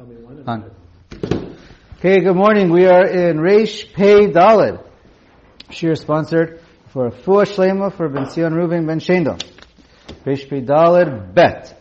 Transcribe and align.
Tell 0.00 0.08
me 0.08 0.16
when. 0.16 0.48
On. 0.48 0.70
Okay, 1.98 2.20
good 2.20 2.34
morning. 2.34 2.70
We 2.72 2.86
are 2.86 3.06
in 3.06 3.36
Reish 3.36 3.92
Pei 3.92 4.28
Dalid. 4.28 4.82
Shir 5.68 5.94
sponsored 5.94 6.62
for 6.88 7.08
a 7.08 7.10
full 7.10 7.42
shlema 7.42 7.94
for 7.94 8.08
Ben 8.08 8.30
Sion 8.30 8.54
Ruben 8.54 8.86
Ben 8.86 8.98
Shendel. 8.98 9.38
Reish 10.24 10.48
Pei 10.48 10.62
Dalid 10.62 11.34
Bet. 11.34 11.76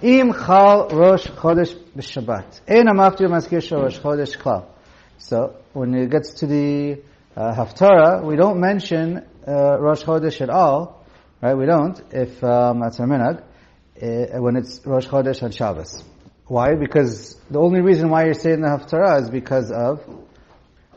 Im 0.00 0.32
Chal 0.32 0.88
Rosh 0.88 1.26
Chodesh 1.26 1.74
B'Shabbat. 1.94 2.62
Ein 2.66 2.86
Amaftir 2.86 3.28
Maskir 3.28 3.62
Shal 3.62 3.82
Rosh 3.82 3.98
Chodesh 3.98 4.38
Klal. 4.38 4.64
So, 5.18 5.56
when 5.74 5.92
it 5.92 6.10
gets 6.10 6.32
to 6.40 6.46
the 6.46 7.02
uh, 7.36 7.54
Haftarah, 7.54 8.24
we 8.24 8.36
don't 8.36 8.58
mention 8.58 9.18
uh, 9.46 9.78
Rosh 9.78 10.02
Chodesh 10.02 10.40
at 10.40 10.48
all, 10.48 11.04
right? 11.42 11.54
We 11.54 11.66
don't, 11.66 12.00
if 12.10 12.42
um, 12.42 12.80
that's 12.80 12.98
our 13.00 13.06
minhag, 13.06 13.42
uh, 14.00 14.40
when 14.40 14.56
it's 14.56 14.80
Rosh 14.86 15.08
Chodesh 15.08 15.42
on 15.42 15.50
Shabbos. 15.50 16.04
Why? 16.50 16.74
Because 16.74 17.36
the 17.48 17.60
only 17.60 17.80
reason 17.80 18.10
why 18.10 18.24
you're 18.24 18.34
saying 18.34 18.60
the 18.60 18.66
Haftarah 18.66 19.22
is 19.22 19.30
because 19.30 19.70
of 19.70 20.02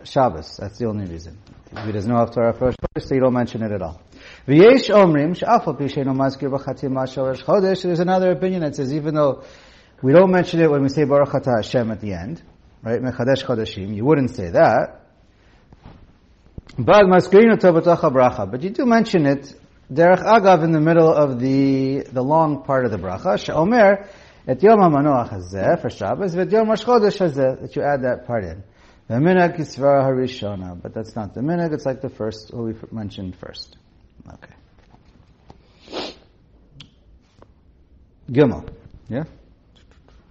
Shabbos. 0.04 0.58
That's 0.58 0.80
the 0.80 0.88
only 0.88 1.05
reason. 1.05 1.38
If 1.72 1.94
there's 1.94 2.08
no 2.08 2.16
Haftarah 2.16 2.58
for 2.58 2.72
Chodesh, 2.72 3.08
so 3.08 3.14
you 3.14 3.22
don't 3.22 3.36
mention 3.36 3.62
it 3.62 3.72
at 3.72 3.84
all. 3.84 4.02
There's 4.48 4.90
another 8.00 8.31
opinion 8.31 8.62
that 8.62 8.76
says 8.76 8.95
even 8.95 9.14
though 9.14 9.44
we 10.02 10.12
don't 10.12 10.31
mention 10.31 10.59
it 10.59 10.72
when 10.72 10.81
we 10.81 10.90
say 10.90 11.04
Baruch 11.04 11.30
Atah 11.30 11.58
Hashem 11.58 11.92
at 11.92 12.02
the 12.02 12.14
end, 12.14 12.42
right? 12.81 13.00
Mechadesh 13.00 13.44
Chodeshim, 13.45 13.95
you 13.95 14.04
wouldn't 14.04 14.31
say 14.31 14.50
that. 14.50 15.02
But. 16.80 17.06
But 18.52 18.64
you 18.64 18.70
do 18.72 18.88
mention 18.88 19.28
it 19.28 19.54
derech 19.92 20.23
agav 20.23 20.64
in 20.64 20.72
the 20.72 20.81
middle 20.81 21.14
of 21.14 21.40
the 21.40 22.08
the 22.12 22.23
long 22.23 22.64
part 22.64 22.86
of 22.86 22.92
the 22.92 22.98
bracha. 22.98 23.38
She'omer 23.38 24.08
et 24.47 24.62
yom 24.62 24.79
hamanoach 24.79 25.30
hazeh 25.30 25.80
for 25.80 25.91
Shabbos, 25.91 26.35
v'et 26.35 26.51
yom 26.51 26.69
Rosh 26.69 26.85
Chodesh 26.85 27.19
hazeh, 27.19 27.61
that 27.61 27.77
you 27.77 27.83
add 27.83 28.03
that 28.03 28.27
part 28.27 28.45
in. 28.45 28.62
The 29.09 29.15
minhag 29.15 29.57
kisvara 29.57 30.05
harishona, 30.05 30.81
but 30.81 30.95
that's 30.95 31.17
not 31.17 31.34
the 31.34 31.41
minhag, 31.41 31.73
it's 31.73 31.87
like 31.87 32.01
the 32.01 32.11
first, 32.11 32.53
what 32.53 32.64
we 32.64 32.75
mentioned 32.91 33.37
first. 33.37 33.77
Okay. 34.27 34.55
Gimel. 38.31 38.69
Yeah? 39.09 39.25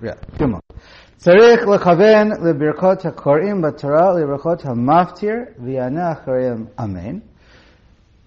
Yeah, 0.02 0.16
Gimel. 0.38 0.62
צריך 1.18 1.68
לכוון 1.68 2.32
לברכות 2.44 3.06
הקוראים 3.06 3.62
בתורה, 3.62 4.20
לברכות 4.20 4.66
המפטיר, 4.66 5.34
ויענה 5.60 6.12
אחריהם 6.12 6.66
אמן. 6.80 7.20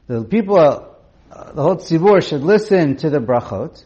The 0.09 0.25
people, 0.25 0.59
uh, 0.59 1.53
the 1.53 1.63
whole 1.63 1.77
tzibur 1.77 2.21
should 2.21 2.43
listen 2.43 2.97
to 2.97 3.11
the 3.11 3.21
brachot, 3.21 3.85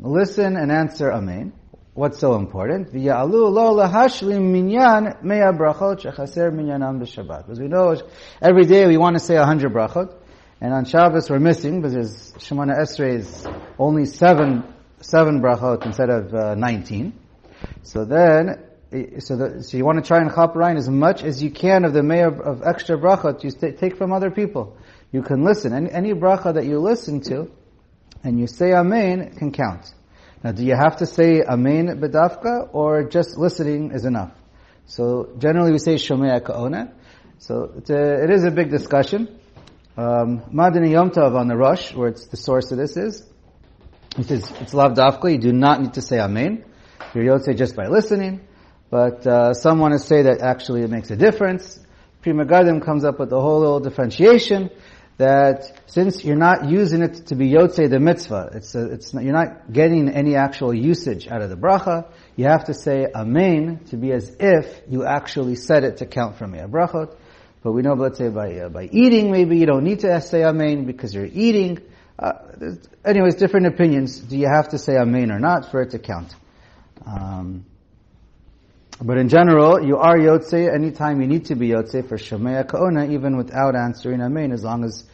listen 0.00 0.56
and 0.56 0.70
answer 0.70 1.10
amen. 1.12 1.52
What's 1.94 2.20
so 2.20 2.36
important? 2.36 2.94
Minyan. 2.94 3.14
Because 7.42 7.58
we 7.58 7.66
know 7.66 7.96
every 8.40 8.66
day 8.66 8.86
we 8.86 8.96
want 8.96 9.18
to 9.18 9.20
say 9.20 9.34
a 9.34 9.44
hundred 9.44 9.72
brachot, 9.72 10.14
and 10.60 10.72
on 10.72 10.84
Shabbos 10.84 11.28
we're 11.28 11.40
missing 11.40 11.80
because 11.80 11.94
there's 11.94 12.32
Shemona 12.34 12.78
Esrei 12.78 13.16
is 13.16 13.44
only 13.80 14.04
seven 14.04 14.62
seven 15.00 15.40
brachot 15.40 15.84
instead 15.86 16.10
of 16.10 16.32
uh, 16.32 16.54
nineteen. 16.54 17.18
So 17.82 18.04
then, 18.04 18.62
so, 19.18 19.36
the, 19.36 19.64
so 19.64 19.76
you 19.76 19.84
want 19.84 19.98
to 20.02 20.06
try 20.06 20.18
and 20.18 20.30
chaperein 20.30 20.76
as 20.76 20.88
much 20.88 21.24
as 21.24 21.42
you 21.42 21.50
can 21.50 21.84
of 21.84 21.92
the 21.92 22.04
mayor 22.04 22.28
of 22.28 22.62
extra 22.62 22.96
brachot 22.96 23.42
you 23.42 23.50
take 23.50 23.96
from 23.96 24.12
other 24.12 24.30
people. 24.30 24.76
You 25.10 25.22
can 25.22 25.42
listen. 25.42 25.72
Any, 25.72 25.90
any 25.90 26.12
bracha 26.12 26.54
that 26.54 26.64
you 26.66 26.78
listen 26.78 27.22
to, 27.22 27.50
and 28.22 28.38
you 28.38 28.46
say 28.46 28.72
amen, 28.72 29.34
can 29.36 29.52
count. 29.52 29.92
Now, 30.42 30.52
do 30.52 30.64
you 30.64 30.74
have 30.76 30.98
to 30.98 31.06
say 31.06 31.42
amen 31.42 32.00
bedafka, 32.00 32.68
or 32.72 33.04
just 33.04 33.36
listening 33.36 33.92
is 33.92 34.04
enough? 34.04 34.32
So 34.86 35.30
generally 35.38 35.72
we 35.72 35.78
say 35.78 35.94
shomea 35.94 36.44
ka'ona. 36.44 36.92
So 37.38 37.72
it's 37.76 37.90
a, 37.90 38.24
it 38.24 38.30
is 38.30 38.44
a 38.44 38.50
big 38.50 38.70
discussion. 38.70 39.38
Um, 39.96 40.42
Maadanei 40.52 40.92
Yom 40.92 41.10
Tov 41.10 41.34
on 41.36 41.48
the 41.48 41.56
Rosh, 41.56 41.92
where 41.92 42.08
it's 42.08 42.26
the 42.28 42.36
source 42.36 42.70
of 42.70 42.78
this 42.78 42.96
is, 42.96 43.24
it 44.16 44.26
says 44.26 44.52
it's 44.60 44.72
lav 44.72 44.92
dafka. 44.92 45.30
You 45.30 45.38
do 45.38 45.52
not 45.52 45.80
need 45.80 45.94
to 45.94 46.02
say 46.02 46.18
amen. 46.20 46.64
You're 47.14 47.24
Yotze 47.24 47.56
just 47.56 47.74
by 47.74 47.86
listening, 47.86 48.40
but 48.90 49.26
uh, 49.26 49.54
some 49.54 49.78
want 49.78 49.94
to 49.94 49.98
say 49.98 50.22
that 50.22 50.40
actually 50.40 50.82
it 50.82 50.90
makes 50.90 51.10
a 51.10 51.16
difference. 51.16 51.80
Pri 52.22 52.32
Megadim 52.32 52.84
comes 52.84 53.04
up 53.04 53.18
with 53.18 53.32
a 53.32 53.40
whole 53.40 53.60
little 53.60 53.80
differentiation 53.80 54.70
that 55.18 55.72
since 55.86 56.24
you're 56.24 56.36
not 56.36 56.70
using 56.70 57.02
it 57.02 57.26
to 57.26 57.34
be 57.34 57.50
Yotze 57.50 57.90
the 57.90 57.98
mitzvah, 57.98 58.50
it's, 58.54 58.74
a, 58.76 58.92
it's 58.92 59.12
not, 59.12 59.24
you're 59.24 59.32
not 59.32 59.72
getting 59.72 60.08
any 60.08 60.36
actual 60.36 60.72
usage 60.72 61.26
out 61.26 61.42
of 61.42 61.50
the 61.50 61.56
bracha, 61.56 62.08
you 62.36 62.44
have 62.44 62.64
to 62.66 62.74
say 62.74 63.06
Amen 63.12 63.80
to 63.90 63.96
be 63.96 64.12
as 64.12 64.34
if 64.38 64.80
you 64.88 65.04
actually 65.04 65.56
said 65.56 65.82
it 65.82 65.98
to 65.98 66.06
count 66.06 66.38
from 66.38 66.54
your 66.54 66.68
brachot. 66.68 67.16
But 67.64 67.72
we 67.72 67.82
know, 67.82 67.94
let's 67.94 68.18
say 68.18 68.28
by, 68.28 68.60
uh, 68.60 68.68
by 68.68 68.84
eating, 68.84 69.32
maybe 69.32 69.58
you 69.58 69.66
don't 69.66 69.82
need 69.82 70.00
to 70.00 70.20
say 70.20 70.44
Amen 70.44 70.84
because 70.84 71.12
you're 71.12 71.26
eating. 71.26 71.80
Uh, 72.16 72.32
anyways, 73.04 73.34
different 73.34 73.66
opinions. 73.66 74.20
Do 74.20 74.36
you 74.36 74.48
have 74.48 74.68
to 74.68 74.78
say 74.78 74.96
Amen 74.96 75.32
or 75.32 75.40
not 75.40 75.72
for 75.72 75.82
it 75.82 75.90
to 75.90 75.98
count? 75.98 76.32
Um, 77.04 77.64
but 79.00 79.16
in 79.16 79.28
general, 79.28 79.84
you 79.84 79.96
are 79.96 80.16
Yotze 80.18 80.74
anytime 80.74 81.20
you 81.20 81.28
need 81.28 81.46
to 81.46 81.54
be 81.54 81.68
Yotze 81.68 82.08
for 82.08 82.16
Shemaya 82.16 82.66
Ka'ona, 82.66 83.10
even 83.10 83.36
without 83.36 83.76
answering 83.76 84.20
Amen, 84.20 84.50
as 84.52 84.64
long 84.64 84.84
as 84.84 85.04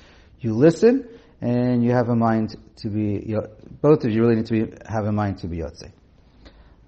you 0.40 0.54
listen 0.54 1.06
and 1.40 1.84
you 1.84 1.90
have 1.92 2.08
a 2.08 2.16
mind 2.16 2.56
to 2.76 2.88
be, 2.88 3.34
both 3.82 4.04
of 4.04 4.10
you 4.10 4.22
really 4.22 4.36
need 4.36 4.46
to 4.46 4.66
be, 4.66 4.72
have 4.86 5.04
a 5.04 5.12
mind 5.12 5.38
to 5.38 5.48
be 5.48 5.58
Yotze. 5.58 5.92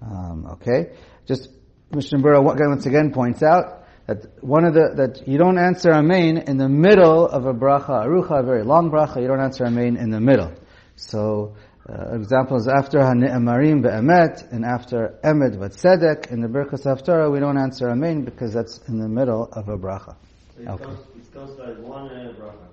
Um, 0.01 0.47
okay? 0.53 0.93
Just, 1.27 1.49
Mishnah 1.91 2.19
Berurah 2.19 2.43
once 2.43 2.85
again 2.85 3.11
points 3.11 3.43
out 3.43 3.85
that 4.07 4.43
one 4.43 4.65
of 4.65 4.73
the, 4.73 4.93
that 4.95 5.27
you 5.27 5.37
don't 5.37 5.59
answer 5.59 5.91
Amen 5.91 6.37
in 6.47 6.57
the 6.57 6.69
middle 6.69 7.27
of 7.27 7.45
a 7.45 7.53
bracha, 7.53 8.05
arucha, 8.05 8.39
a 8.39 8.43
very 8.43 8.63
long 8.63 8.89
bracha, 8.89 9.21
you 9.21 9.27
don't 9.27 9.41
answer 9.41 9.65
Amen 9.65 9.97
in 9.97 10.09
the 10.09 10.19
middle. 10.19 10.51
So, 10.95 11.55
uh, 11.89 12.15
examples 12.15 12.67
after 12.67 12.99
Hani'amarim 12.99 13.81
be'emet 13.81 14.51
and 14.51 14.65
after 14.65 15.19
Emet 15.23 15.55
v'tzedek 15.55 16.31
in 16.31 16.41
the 16.41 16.47
Birkas 16.47 16.83
Haftarah 16.83 17.31
we 17.31 17.39
don't 17.39 17.57
answer 17.57 17.89
Amen 17.89 18.25
because 18.25 18.53
that's 18.53 18.79
in 18.89 18.99
the 18.99 19.07
middle 19.07 19.47
of 19.53 19.69
a 19.69 19.77
bracha. 19.77 20.15
So 20.55 20.61
it, 20.61 20.67
okay. 20.67 20.83
goes, 20.83 20.97
it 21.15 21.33
goes 21.33 21.57
like 21.57 21.77
one 21.79 22.09
uh, 22.09 22.33
bracha. 22.37 22.67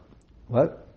What? 0.48 0.88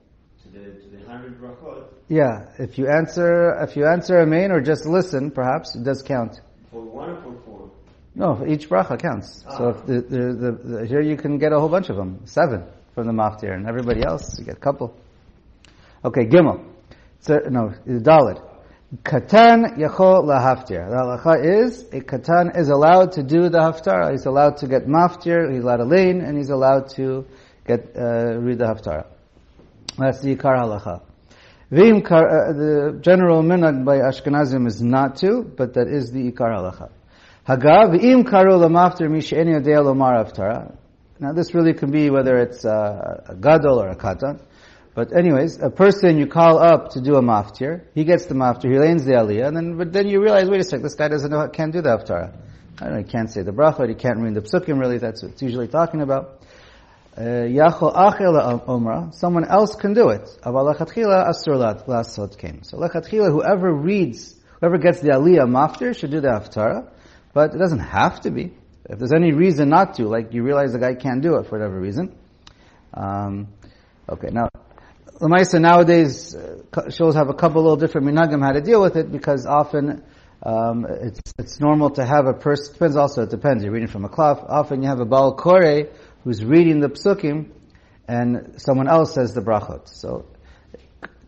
To 0.44 0.50
the 0.50 0.60
to 0.60 0.90
the 0.90 1.06
hundred 1.06 1.40
brachot. 1.40 1.86
Yeah, 2.08 2.50
if 2.58 2.80
you 2.80 2.88
answer 2.88 3.52
if 3.62 3.76
you 3.76 3.86
answer 3.86 4.20
Amen 4.20 4.52
or 4.52 4.62
just 4.62 4.88
listen, 4.88 5.30
perhaps 5.30 5.76
it 5.76 5.84
does 5.84 6.02
count. 6.02 6.42
For 6.72 6.82
one 6.82 7.12
or 7.12 7.22
for 7.22 7.36
four? 7.46 7.72
No, 8.16 8.44
each 8.48 8.68
bracha 8.68 9.00
counts. 9.00 9.44
Ah. 9.48 9.58
So 9.58 9.70
if 9.70 9.86
the, 9.86 9.94
the, 10.02 10.18
the, 10.34 10.52
the, 10.64 10.88
here 10.88 11.02
you 11.02 11.18
can 11.18 11.38
get 11.38 11.54
a 11.54 11.60
whole 11.60 11.70
bunch 11.70 11.90
of 11.90 11.98
them, 11.98 12.22
seven 12.26 12.64
from 12.96 13.06
the 13.06 13.14
maftir, 13.14 13.54
and 13.54 13.68
everybody 13.68 14.04
else 14.04 14.40
you 14.40 14.46
get 14.46 14.58
a 14.58 14.60
couple. 14.60 14.96
Okay, 16.04 16.26
Gimel 16.26 16.77
no, 17.30 17.74
Dalit. 17.88 18.42
Katan 19.04 19.78
yachol 19.78 20.24
lahaftir. 20.24 20.90
The 20.90 20.96
halacha 20.96 21.66
is, 21.66 21.82
a 21.92 22.00
katan 22.00 22.58
is 22.58 22.70
allowed 22.70 23.12
to 23.14 23.24
do 23.24 23.50
the 23.50 23.58
haftarah. 23.58 24.12
He's 24.12 24.26
allowed 24.26 24.58
to 24.58 24.68
get 24.68 24.88
maftir, 24.88 25.54
he's 25.54 25.64
allowed 25.64 25.78
to 25.78 25.86
lean, 25.86 26.22
and 26.22 26.38
he's 26.38 26.50
allowed 26.50 26.90
to 26.92 27.26
get, 27.66 27.98
uh, 27.98 28.38
read 28.40 28.60
the 28.60 28.66
haftarah. 28.66 29.08
That's 29.98 30.22
the 30.22 30.36
ikar 30.38 30.58
halacha. 30.58 31.02
Vim 31.70 31.98
uh, 31.98 32.54
the 32.54 32.98
general 33.02 33.44
minhag 33.44 33.84
by 33.84 33.98
Ashkenazim 33.98 34.66
is 34.68 34.82
not 34.82 35.18
to, 35.18 35.44
but 35.44 35.74
that 35.74 35.90
is 35.90 36.14
the 36.14 36.32
ikar 36.32 36.56
halacha. 36.56 36.90
Hagav, 37.46 38.00
v'im 38.00 38.24
karu 38.24 38.58
lamaftir 38.58 39.10
mish'eni 39.10 39.60
yodei 39.60 39.84
lomar 39.84 40.24
haftarah. 40.24 40.74
Now 41.20 41.34
this 41.34 41.54
really 41.54 41.74
can 41.74 41.92
be 41.92 42.10
whether 42.10 42.38
it's 42.38 42.64
uh, 42.64 43.24
a 43.28 43.36
gadol 43.36 43.82
or 43.82 43.90
a 43.90 43.98
katan. 43.98 44.40
But 44.98 45.16
anyways, 45.16 45.62
a 45.62 45.70
person 45.70 46.18
you 46.18 46.26
call 46.26 46.58
up 46.58 46.94
to 46.94 47.02
do 47.02 47.18
a 47.18 47.22
maftir, 47.22 47.84
he 47.94 48.04
gets 48.04 48.26
the 48.26 48.34
maftir, 48.34 48.72
he 48.72 48.80
lanes 48.80 49.06
the 49.06 49.12
aliyah, 49.12 49.50
and 49.50 49.56
then, 49.56 49.78
but 49.78 49.94
then 49.94 50.08
you 50.08 50.20
realize, 50.20 50.50
wait 50.50 50.60
a 50.60 50.64
second, 50.64 50.82
this 50.82 50.96
guy 50.96 51.08
doesn't 51.08 51.30
know, 51.30 51.48
can't 51.50 51.72
do 51.72 51.84
the 51.84 51.90
haftarah. 51.90 52.36
I 52.82 52.84
don't 52.84 52.94
know, 52.94 52.98
he 52.98 53.04
can't 53.04 53.30
say 53.30 53.44
the 53.44 53.52
bracha, 53.52 53.88
he 53.88 53.94
can't 53.94 54.18
read 54.18 54.34
the 54.34 54.42
psukim 54.42 54.80
really, 54.80 54.98
that's 54.98 55.22
what 55.22 55.34
it's 55.34 55.42
usually 55.44 55.68
talking 55.68 56.02
about. 56.02 56.42
Uh, 57.16 57.22
Yachol 57.22 57.94
achel 57.94 58.66
omra, 58.66 59.14
someone 59.14 59.46
else 59.46 59.76
can 59.76 59.94
do 59.94 60.10
it. 60.10 60.28
Aval 60.44 60.76
asur 60.76 61.86
lasot 61.86 62.36
came. 62.40 62.64
So 62.64 62.80
lechatchila, 62.80 63.32
whoever 63.32 63.72
reads, 63.72 64.34
whoever 64.60 64.80
gets 64.80 65.02
the 65.02 65.10
aliyah 65.10 65.48
maftir 65.48 65.96
should 65.96 66.10
do 66.10 66.22
the 66.22 66.30
haftarah, 66.30 66.90
but 67.34 67.54
it 67.54 67.60
doesn't 67.60 67.82
have 67.82 68.22
to 68.22 68.32
be. 68.32 68.52
If 68.90 68.98
there's 68.98 69.14
any 69.14 69.32
reason 69.32 69.70
not 69.70 69.94
to, 69.98 70.08
like 70.08 70.34
you 70.34 70.42
realize 70.42 70.74
the 70.74 70.80
guy 70.80 70.96
can't 70.96 71.22
do 71.22 71.36
it 71.36 71.46
for 71.46 71.60
whatever 71.60 71.80
reason. 71.80 72.16
Um, 72.96 73.50
okay, 74.10 74.30
now, 74.32 74.50
Lamaisa 75.20 75.60
nowadays 75.60 76.36
uh, 76.36 76.90
shows 76.92 77.16
have 77.16 77.30
a 77.30 77.34
couple 77.34 77.64
little 77.64 77.78
different 77.78 78.06
minagim 78.06 78.44
how 78.44 78.52
to 78.52 78.62
deal 78.62 78.80
with 78.82 78.96
it 78.96 79.12
because 79.12 79.48
often 79.48 80.04
um, 80.44 80.86
it's 80.88 81.34
it's 81.40 81.60
normal 81.60 81.90
to 81.92 82.06
have 82.06 82.28
a 82.28 82.34
person. 82.34 82.74
Depends 82.74 82.96
also. 82.96 83.24
It 83.24 83.32
depends. 83.32 83.64
You're 83.64 83.74
reading 83.74 83.88
from 83.88 84.06
a 84.06 84.10
cloth. 84.10 84.46
Often 84.48 84.84
you 84.84 84.90
have 84.90 85.00
a 85.00 85.06
bal 85.06 85.36
kore 85.36 85.90
who's 86.24 86.46
reading 86.46 86.82
the 86.82 86.90
psukim, 86.90 87.50
and 88.08 88.62
someone 88.62 88.88
else 88.88 89.16
says 89.16 89.34
the 89.34 89.42
brachot. 89.42 89.88
So 89.90 90.26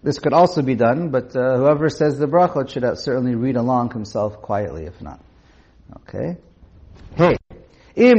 this 0.04 0.20
could 0.20 0.34
also 0.34 0.62
be 0.62 0.76
done, 0.76 1.10
but 1.10 1.36
uh, 1.36 1.58
whoever 1.58 1.90
says 1.90 2.20
the 2.20 2.28
brachot 2.28 2.70
should 2.70 2.84
certainly 3.00 3.34
read 3.34 3.56
along 3.56 3.92
himself 3.92 4.40
quietly, 4.42 4.86
if 4.86 5.02
not. 5.02 5.20
Okay. 6.08 6.38
Hey. 7.18 7.38
If 7.96 8.14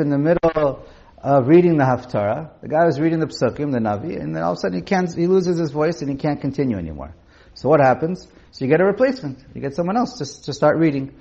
in 0.00 0.10
the 0.10 0.18
middle 0.18 0.84
of 1.18 1.48
reading 1.48 1.76
the 1.76 1.84
Haftarah, 1.84 2.60
the 2.60 2.68
guy 2.68 2.84
was 2.84 3.00
reading 3.00 3.20
the 3.20 3.26
Psukim, 3.26 3.72
the 3.72 3.78
Navi, 3.78 4.20
and 4.20 4.34
then 4.34 4.42
all 4.42 4.52
of 4.52 4.58
a 4.58 4.60
sudden 4.60 4.76
he 4.76 4.82
can't, 4.82 5.12
he 5.12 5.26
loses 5.26 5.58
his 5.58 5.72
voice 5.72 6.00
and 6.02 6.10
he 6.10 6.16
can't 6.16 6.40
continue 6.40 6.76
anymore. 6.76 7.14
So 7.54 7.68
what 7.68 7.80
happens? 7.80 8.28
So 8.52 8.64
you 8.64 8.70
get 8.70 8.80
a 8.80 8.84
replacement. 8.84 9.44
You 9.54 9.60
get 9.60 9.74
someone 9.74 9.96
else 9.96 10.18
to, 10.18 10.42
to 10.44 10.52
start 10.52 10.76
reading. 10.76 11.14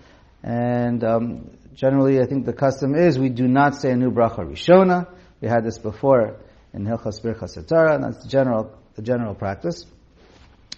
And 0.44 1.04
um, 1.04 1.58
generally, 1.74 2.20
I 2.20 2.26
think 2.26 2.46
the 2.46 2.54
custom 2.54 2.94
is 2.94 3.18
we 3.18 3.30
do 3.30 3.48
not 3.48 3.76
say 3.76 3.92
a 3.92 3.96
new 3.96 4.12
bracha 4.12 4.40
rishona. 4.40 5.08
We 5.42 5.48
had 5.48 5.64
this 5.64 5.78
before 5.78 6.38
in 6.74 6.86
Hilchas 6.86 7.22
Birchas 7.22 7.58
Hatara, 7.58 7.96
and 7.96 8.04
that's 8.04 8.24
the 8.24 8.30
general, 8.30 8.78
the 8.96 9.02
general 9.02 9.34
practice. 9.34 9.86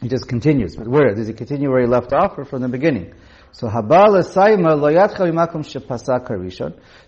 He 0.02 0.10
just 0.10 0.28
continues. 0.28 0.76
But 0.76 0.88
where? 0.88 1.14
Does 1.16 1.28
he 1.28 1.34
continue 1.34 1.72
where 1.72 1.82
he 1.82 1.88
left 1.88 2.14
off 2.14 2.38
or 2.38 2.46
from 2.46 2.62
the 2.62 2.70
beginning? 2.70 3.14
So. 3.52 3.68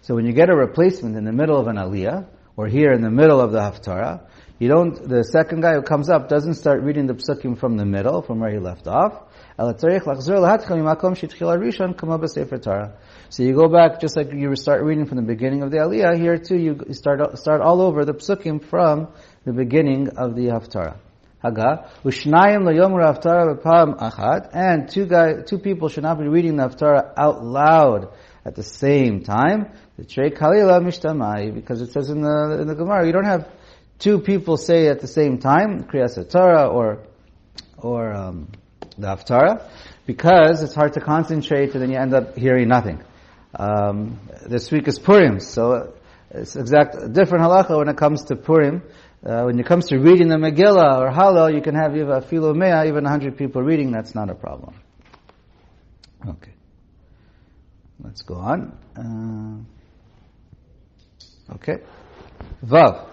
So 0.02 0.16
when 0.16 0.26
you 0.26 0.34
get 0.34 0.50
a 0.50 0.56
replacement 0.56 1.16
in 1.16 1.24
the 1.26 1.32
middle 1.32 1.58
of 1.58 1.68
an 1.68 1.76
aliyah, 1.76 2.28
or 2.58 2.68
here 2.68 2.92
in 2.92 3.02
the 3.02 3.10
middle 3.10 3.40
of 3.40 3.52
the 3.52 3.60
haftarah, 3.60 4.22
you 4.60 4.68
don't, 4.68 5.08
the 5.08 5.24
second 5.24 5.62
guy 5.62 5.76
who 5.76 5.82
comes 5.82 6.10
up 6.10 6.28
doesn't 6.28 6.56
start 6.56 6.84
reading 6.84 7.08
the 7.08 7.14
psukim 7.14 7.58
from 7.58 7.78
the 7.78 7.86
middle, 7.86 8.22
from 8.22 8.42
where 8.42 8.52
he 8.52 8.60
left 8.60 8.88
off. 8.88 9.24
So 9.58 9.78
you 13.44 13.54
go 13.54 13.70
back 13.70 14.02
just 14.02 14.18
like 14.18 14.34
you 14.34 14.56
start 14.58 14.84
reading 14.84 15.06
from 15.06 15.16
the 15.16 15.24
beginning 15.24 15.64
of 15.64 15.72
the 15.72 15.78
aliyah, 15.78 16.18
here 16.20 16.38
too 16.38 16.58
you 16.58 16.78
start, 16.92 17.38
start 17.38 17.62
all 17.62 17.82
over 17.82 18.04
the 18.04 18.14
psukim 18.14 18.62
from 18.62 19.08
the 19.46 19.54
beginning 19.54 20.10
of 20.10 20.36
the 20.36 20.48
haftarah. 20.48 20.98
Haga, 21.42 21.90
Ushnayim 22.04 22.66
lo 22.66 22.74
yomur 22.74 23.02
haftarah 23.02 23.62
b'pam 23.62 24.50
and 24.52 24.90
two 24.90 25.06
guy, 25.06 25.42
two 25.42 25.58
people 25.58 25.88
should 25.88 26.04
not 26.04 26.20
be 26.20 26.28
reading 26.28 26.58
the 26.58 26.64
haftarah 26.64 27.14
out 27.16 27.46
loud 27.46 28.10
at 28.44 28.56
the 28.56 28.64
same 28.64 29.24
time. 29.24 29.72
The 29.98 30.04
kalila 30.04 30.82
mishtamai, 30.84 31.54
because 31.54 31.82
it 31.82 31.94
says 31.94 32.10
in 32.10 32.22
the 32.22 32.60
in 32.60 32.68
the 32.68 32.76
Gemara, 32.76 33.06
you 33.06 33.14
don't 33.14 33.26
have 33.26 33.48
two 34.00 34.20
people 34.20 34.58
say 34.58 34.88
at 34.88 35.00
the 35.00 35.08
same 35.08 35.38
time, 35.38 35.86
kriyas 35.86 36.30
Torah 36.30 36.68
or 36.68 37.04
or 37.78 38.14
um, 38.14 38.50
the 38.98 39.08
haftarah, 39.08 39.70
because 40.06 40.62
it's 40.62 40.76
hard 40.76 40.94
to 40.94 41.00
concentrate 41.00 41.72
and 41.74 41.82
then 41.82 41.90
you 41.90 41.98
end 41.98 42.14
up 42.14 42.38
hearing 42.38 42.68
nothing. 42.68 43.02
Um, 43.56 44.20
this 44.46 44.72
week 44.72 44.90
is 44.90 45.00
Purim, 45.00 45.40
so 45.40 45.94
it's 46.32 46.58
exact 46.58 47.14
different 47.14 47.46
halacha 47.46 47.78
when 47.78 47.88
it 47.88 47.98
comes 47.98 48.26
to 48.26 48.36
Purim. 48.36 48.84
Uh, 49.26 49.44
when 49.44 49.60
it 49.60 49.66
comes 49.66 49.88
to 49.88 50.00
reading 50.00 50.30
the 50.30 50.38
Megillah 50.38 51.02
or 51.02 51.12
Hallel, 51.12 51.54
you 51.54 51.62
can 51.62 51.76
have 51.76 51.94
even 51.96 52.10
a 52.10 52.22
filomea, 52.22 52.88
even 52.88 53.06
a 53.06 53.10
hundred 53.10 53.38
people 53.38 53.62
reading, 53.62 53.92
that's 53.92 54.16
not 54.16 54.30
a 54.30 54.36
problem. 54.36 54.76
Okay. 56.26 56.54
Let's 58.02 58.22
go 58.22 58.36
on. 58.36 58.78
Uh, 58.96 59.58
okay. 61.56 61.80
Vav. 62.64 63.10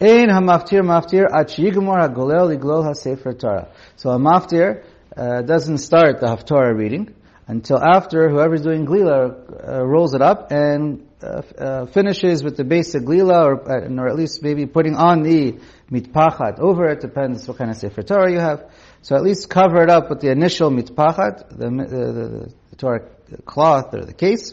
Ein 0.00 0.28
hamaftir 0.28 0.82
maftir 0.82 1.26
at 1.32 1.50
yigmor 1.50 1.98
hagolel 1.98 2.56
iglol 2.56 2.84
hasefer 2.84 3.38
Torah. 3.38 3.68
So 3.94 4.10
a 4.10 4.18
maftir 4.18 4.82
uh, 5.16 5.42
doesn't 5.42 5.78
start 5.78 6.18
the 6.20 6.26
haftarah 6.26 6.76
reading 6.76 7.14
until 7.46 7.78
after 7.78 8.28
whoever's 8.28 8.62
doing 8.62 8.86
glila 8.86 9.68
uh, 9.68 9.86
rolls 9.86 10.14
it 10.14 10.20
up 10.20 10.50
and 10.50 11.06
uh, 11.22 11.42
uh, 11.58 11.86
finishes 11.86 12.44
with 12.44 12.56
the 12.56 12.64
basic 12.64 13.02
glila, 13.02 13.44
or, 13.44 13.70
uh, 13.70 14.02
or 14.02 14.08
at 14.08 14.16
least 14.16 14.42
maybe 14.42 14.66
putting 14.66 14.94
on 14.94 15.22
the 15.22 15.58
mitpachat 15.90 16.58
over 16.58 16.90
it, 16.90 17.00
depends 17.00 17.48
what 17.48 17.56
kind 17.56 17.70
of 17.70 17.76
sefer 17.76 18.02
Torah 18.02 18.30
you 18.30 18.38
have. 18.38 18.70
So 19.00 19.16
at 19.16 19.22
least 19.22 19.48
cover 19.48 19.82
it 19.82 19.88
up 19.88 20.10
with 20.10 20.20
the 20.20 20.30
initial 20.30 20.70
mitpachat, 20.70 21.48
the, 21.48 21.70
the, 21.70 22.52
the 22.68 22.76
Torah 22.76 23.08
cloth 23.46 23.94
or 23.94 24.04
the 24.04 24.12
case, 24.12 24.52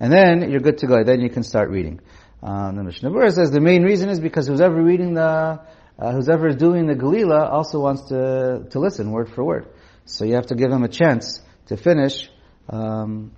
and 0.00 0.10
then 0.10 0.50
you're 0.50 0.60
good 0.60 0.78
to 0.78 0.86
go. 0.86 1.04
Then 1.04 1.20
you 1.20 1.28
can 1.28 1.42
start 1.42 1.68
reading. 1.68 2.00
Um, 2.42 2.76
the 2.76 2.82
Mishnah 2.84 3.10
Berurah 3.10 3.32
says 3.32 3.50
the 3.50 3.60
main 3.60 3.82
reason 3.82 4.08
is 4.08 4.18
because 4.18 4.48
who's 4.48 4.60
ever 4.60 4.82
reading 4.82 5.14
the, 5.14 5.60
uh, 5.98 6.12
who's 6.12 6.28
ever 6.28 6.52
doing 6.54 6.86
the 6.86 6.94
Galila 6.94 7.52
also 7.52 7.78
wants 7.78 8.08
to, 8.08 8.66
to 8.70 8.78
listen 8.80 9.12
word 9.12 9.30
for 9.32 9.44
word. 9.44 9.68
So 10.06 10.24
you 10.24 10.34
have 10.34 10.46
to 10.46 10.54
give 10.54 10.72
him 10.72 10.82
a 10.82 10.88
chance 10.88 11.40
to 11.66 11.76
finish. 11.76 12.30
Um, 12.68 13.32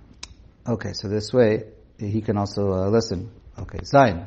okay, 0.67 0.93
so 0.93 1.07
this 1.07 1.31
way, 1.31 1.65
he 1.97 2.21
can 2.21 2.37
also 2.37 2.71
uh, 2.71 2.89
listen. 2.89 3.31
Okay, 3.57 3.79
Zain, 3.83 4.25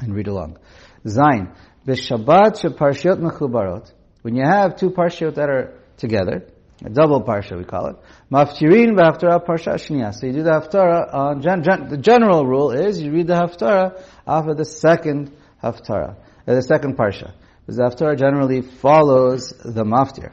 and 0.00 0.14
read 0.14 0.28
along. 0.28 0.58
Zain, 1.06 1.50
b'Shabbat 1.86 2.62
sheparshiot 2.62 3.18
mechubarot. 3.18 3.90
When 4.22 4.36
you 4.36 4.44
have 4.44 4.76
two 4.76 4.90
parshiot 4.90 5.34
that 5.36 5.48
are 5.48 5.74
together, 5.96 6.46
a 6.84 6.90
double 6.90 7.22
parsha 7.22 7.56
we 7.56 7.64
call 7.64 7.86
it, 7.86 7.96
maftirin 8.30 8.94
v'haftarah 8.96 9.44
parsha 9.46 9.74
shniya. 9.74 10.14
So 10.14 10.26
you 10.26 10.32
do 10.32 10.42
the 10.42 10.50
haftarah 10.50 11.14
on, 11.14 11.42
gen, 11.42 11.62
gen, 11.62 11.88
the 11.88 11.96
general 11.96 12.44
rule 12.46 12.72
is 12.72 13.00
you 13.00 13.10
read 13.10 13.26
the 13.26 13.34
haftarah 13.34 14.02
after 14.26 14.54
the 14.54 14.64
second 14.64 15.34
haftarah, 15.62 16.16
uh, 16.46 16.54
the 16.54 16.62
second 16.62 16.96
parsha. 16.96 17.32
Because 17.60 17.76
the 17.76 17.82
haftarah 17.84 18.18
generally 18.18 18.62
follows 18.62 19.50
the 19.64 19.84
maftir. 19.84 20.32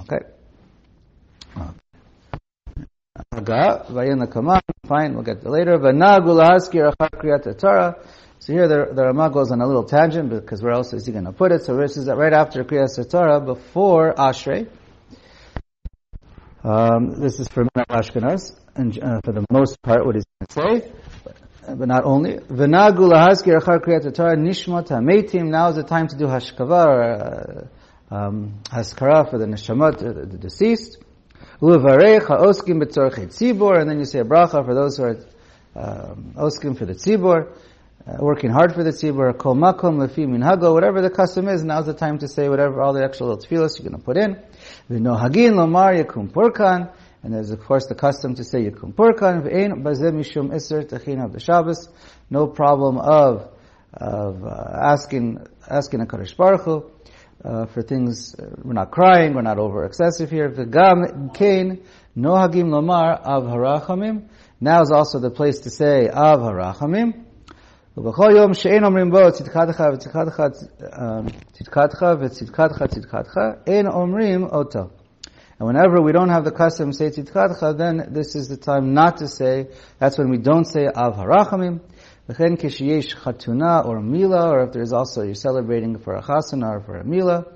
Okay? 0.00 0.31
Haga, 3.32 3.86
fine, 4.86 5.14
we'll 5.14 5.22
get 5.22 5.42
later. 5.46 5.78
Torah. 7.54 7.96
So 8.40 8.52
here 8.52 8.68
the, 8.68 8.92
the 8.92 9.04
Rama 9.04 9.30
goes 9.30 9.50
on 9.50 9.62
a 9.62 9.66
little 9.66 9.84
tangent 9.84 10.28
because 10.28 10.62
where 10.62 10.72
else 10.72 10.92
is 10.92 11.06
he 11.06 11.12
going 11.12 11.24
to 11.24 11.32
put 11.32 11.50
it? 11.50 11.64
So 11.64 11.74
this 11.76 11.96
is 11.96 12.06
that 12.06 12.16
right 12.16 12.32
after 12.32 12.62
Kriyas 12.62 13.10
Torah, 13.10 13.40
before 13.40 14.12
Ashrei. 14.14 14.68
Um, 16.62 17.20
this 17.20 17.40
is 17.40 17.48
for 17.48 17.64
Ashkenaz, 17.88 18.54
and 18.74 19.02
uh, 19.02 19.20
for 19.24 19.32
the 19.32 19.46
most 19.50 19.80
part, 19.82 20.04
what 20.04 20.14
he's 20.14 20.24
going 20.38 20.80
to 20.80 20.82
say, 20.82 20.92
but, 21.66 21.88
not 21.88 22.04
only. 22.04 22.34
V'nagu 22.34 23.10
lahaskir 23.10 23.60
achar 23.60 23.80
kriyat 23.80 24.14
Torah 24.14 24.36
nishmat 24.36 24.88
hametim. 24.88 25.48
Now 25.48 25.70
is 25.70 25.76
the 25.76 25.82
time 25.82 26.06
to 26.08 26.16
do 26.16 26.26
hashkava 26.26 27.70
uh, 28.10 28.14
um, 28.14 28.60
haskara 28.66 29.30
for 29.30 29.38
the 29.38 29.46
the, 29.46 30.26
the 30.26 30.38
deceased. 30.38 30.98
Uvarech 31.62 32.26
tzibor, 32.26 33.80
and 33.80 33.88
then 33.88 34.00
you 34.00 34.04
say 34.04 34.18
a 34.18 34.24
bracha 34.24 34.64
for 34.64 34.74
those 34.74 34.96
who 34.96 35.04
are 35.04 35.16
um, 35.76 36.34
oskim 36.36 36.76
for 36.76 36.86
the 36.86 36.94
tzibor, 36.94 37.52
uh, 38.04 38.16
working 38.18 38.50
hard 38.50 38.74
for 38.74 38.82
the 38.82 38.90
tzibor, 38.90 39.38
kol 39.38 39.54
makom 39.54 40.04
lefi 40.04 40.26
minhago, 40.26 40.74
whatever 40.74 41.00
the 41.00 41.08
custom 41.08 41.46
is, 41.46 41.62
now's 41.62 41.86
the 41.86 41.94
time 41.94 42.18
to 42.18 42.26
say 42.26 42.48
whatever, 42.48 42.82
all 42.82 42.92
the 42.92 43.04
extra 43.04 43.26
little 43.26 43.40
tefillos 43.40 43.78
you're 43.78 43.88
going 43.88 43.96
to 43.96 44.04
put 44.04 44.16
in. 44.16 44.42
V'nohagin 44.90 45.52
lomar 45.52 46.04
yakum 46.04 46.32
purkan, 46.32 46.92
and 47.22 47.32
there's 47.32 47.52
of 47.52 47.60
course 47.60 47.86
the 47.86 47.94
custom 47.94 48.34
to 48.34 48.42
say 48.42 48.68
yakum 48.68 48.92
purkan, 48.92 49.44
v'ein 49.44 49.84
bazeh 49.84 50.10
mishum 50.10 50.52
iser 50.52 50.82
techin 50.82 51.24
of 51.24 51.32
the 51.32 51.38
Shabbos, 51.38 51.88
no 52.28 52.48
problem 52.48 52.98
of, 52.98 53.52
of 53.94 54.44
uh, 54.44 54.80
asking, 54.82 55.46
asking 55.70 56.00
a 56.00 56.06
Kadosh 56.06 56.36
Baruch 56.36 56.62
Hu, 56.62 56.90
uh, 57.43 57.65
for 57.67 57.81
things, 57.81 58.35
uh, 58.35 58.55
we're 58.63 58.73
not 58.73 58.91
crying, 58.91 59.33
we're 59.33 59.41
not 59.41 59.59
over 59.59 59.85
excessive 59.85 60.29
here. 60.29 60.49
V'gam 60.49 61.33
kain 61.33 61.83
nohagim 62.17 62.69
lomar 62.69 63.21
av 63.23 63.43
harachamim. 63.43 64.27
Now 64.59 64.81
is 64.81 64.91
also 64.91 65.19
the 65.19 65.31
place 65.31 65.59
to 65.61 65.69
say 65.69 66.09
av 66.09 66.39
harachamim. 66.39 67.23
ובכל 67.97 68.29
יום 68.35 68.53
שאין 68.53 68.83
אומרים 68.83 69.11
בו 69.11 69.31
צדקתך 69.31 69.83
וצדקתך 69.93 70.43
צדקתך 71.51 72.05
וצדקתך 72.19 72.83
צדקתך, 72.83 73.37
אין 73.67 73.87
אומרים 73.87 74.43
אותו. 74.43 74.89
And 75.59 75.65
whenever 75.65 75.99
we 75.99 76.11
don't 76.11 76.29
have 76.29 76.45
the 76.45 76.51
custom 76.51 76.93
say 76.93 77.09
tzidkatcha, 77.09 77.75
then 77.75 78.09
this 78.11 78.35
is 78.35 78.47
the 78.47 78.57
time 78.57 78.93
not 78.93 79.17
to 79.17 79.27
say, 79.27 79.67
that's 79.97 80.15
when 80.19 80.29
we 80.29 80.37
don't 80.37 80.65
say 80.65 80.85
av 80.85 81.15
harachamim. 81.15 81.79
V'chen 82.28 82.56
kishiyesh 82.56 83.16
chatuna 83.16 83.84
or 83.84 84.00
mila, 84.00 84.50
or 84.50 84.64
if 84.64 84.72
there's 84.72 84.92
also 84.92 85.22
you're 85.22 85.34
celebrating 85.34 85.98
for 85.98 86.14
a 86.14 86.22
chasana 86.22 86.76
or 86.76 86.80
for 86.80 86.96
a 86.98 87.04
mila, 87.04 87.46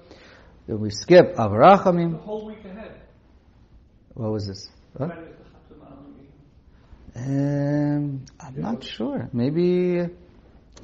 then 0.67 0.81
we 0.81 0.91
skip 0.91 1.37
avarachamim. 1.37 2.13
The 2.13 2.19
whole 2.19 2.47
week 2.47 2.65
ahead. 2.65 3.01
What 4.15 4.33
was 4.33 4.47
this? 4.49 4.69
Huh? 4.99 5.07
When 5.07 5.19
is 5.19 5.37
the 5.39 5.75
Chatuna 5.75 5.97
meeting? 7.15 7.97
Um, 7.97 8.25
I'm 8.41 8.61
not 8.61 8.83
sure. 8.83 9.29
Maybe 9.33 10.09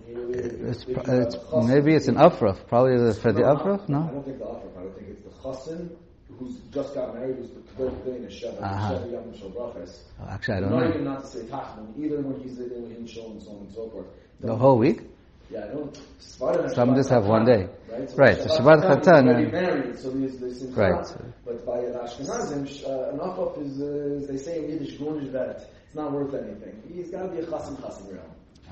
it's, 0.06 0.84
it's 0.86 1.36
maybe 1.66 1.94
it's 1.94 2.08
an 2.08 2.16
afraf. 2.16 2.66
Probably 2.68 3.12
for 3.14 3.32
the 3.32 3.42
afraf. 3.42 3.88
No. 3.88 4.02
I 4.02 4.12
don't 4.12 4.24
think 4.24 4.38
the 4.38 4.44
Afraf, 4.44 4.78
I 4.78 4.82
think 4.94 5.08
it's 5.08 5.22
the 5.22 5.30
chassan 5.42 5.90
who's 6.38 6.56
just 6.72 6.94
got 6.94 7.14
married, 7.14 7.36
who's 7.36 7.50
the 7.50 7.60
third 7.76 8.04
thing 8.04 8.24
in 8.24 8.28
Sheva, 8.28 8.62
Uh-huh. 8.62 8.94
Sheva 8.94 9.12
Yom 9.12 9.38
Shel 9.38 9.50
Brachas. 9.50 10.00
Oh, 10.20 10.28
Actually, 10.30 10.56
I 10.56 10.60
don't 10.60 10.70
Not 10.70 10.80
know. 10.82 10.88
even 10.90 11.04
not 11.04 11.20
to 11.22 11.26
say 11.26 11.40
tachman, 11.40 11.98
either 11.98 12.20
when 12.20 12.40
he's 12.40 12.58
in 12.58 12.70
in 12.96 13.06
Shul 13.06 13.30
and 13.32 13.42
so 13.42 13.50
on 13.50 13.56
and 13.58 13.72
so 13.72 13.88
forth. 13.90 14.06
The 14.40 14.56
whole 14.56 14.78
week. 14.78 15.02
Yeah, 15.50 15.64
I 15.64 15.68
don't. 15.74 15.94
Some 16.18 16.48
Shabbat 16.48 16.96
just 16.96 17.10
have 17.10 17.26
one 17.26 17.44
day. 17.44 17.68
Right. 17.90 18.08
So 18.08 18.16
Right, 18.16 18.38
so 18.40 18.46
Shabbat 18.48 18.82
Chatan 18.88 19.28
already 19.28 19.50
married, 19.50 19.98
so 19.98 20.10
there's 20.10 20.38
there's 20.38 20.64
Right. 20.74 21.06
But 21.44 21.66
by 21.66 21.80
the 21.82 21.98
Ashkenazim, 21.98 22.66
sh- 22.66 22.84
uh, 22.86 23.10
an 23.12 23.18
afaf 23.18 23.60
is, 23.62 23.80
uh, 23.82 24.16
as 24.22 24.26
they 24.28 24.38
say 24.38 24.64
in 24.64 24.70
Yiddish, 24.70 24.96
gunish 24.98 25.28
vet. 25.30 25.68
It's 25.86 25.94
not 25.94 26.10
worth 26.12 26.32
anything. 26.34 26.82
He's 26.94 27.10
got 27.10 27.24
to 27.24 27.28
be 27.28 27.40
a 27.40 27.44
chassan 27.46 27.76
chassan 27.82 28.12
real. 28.12 28.22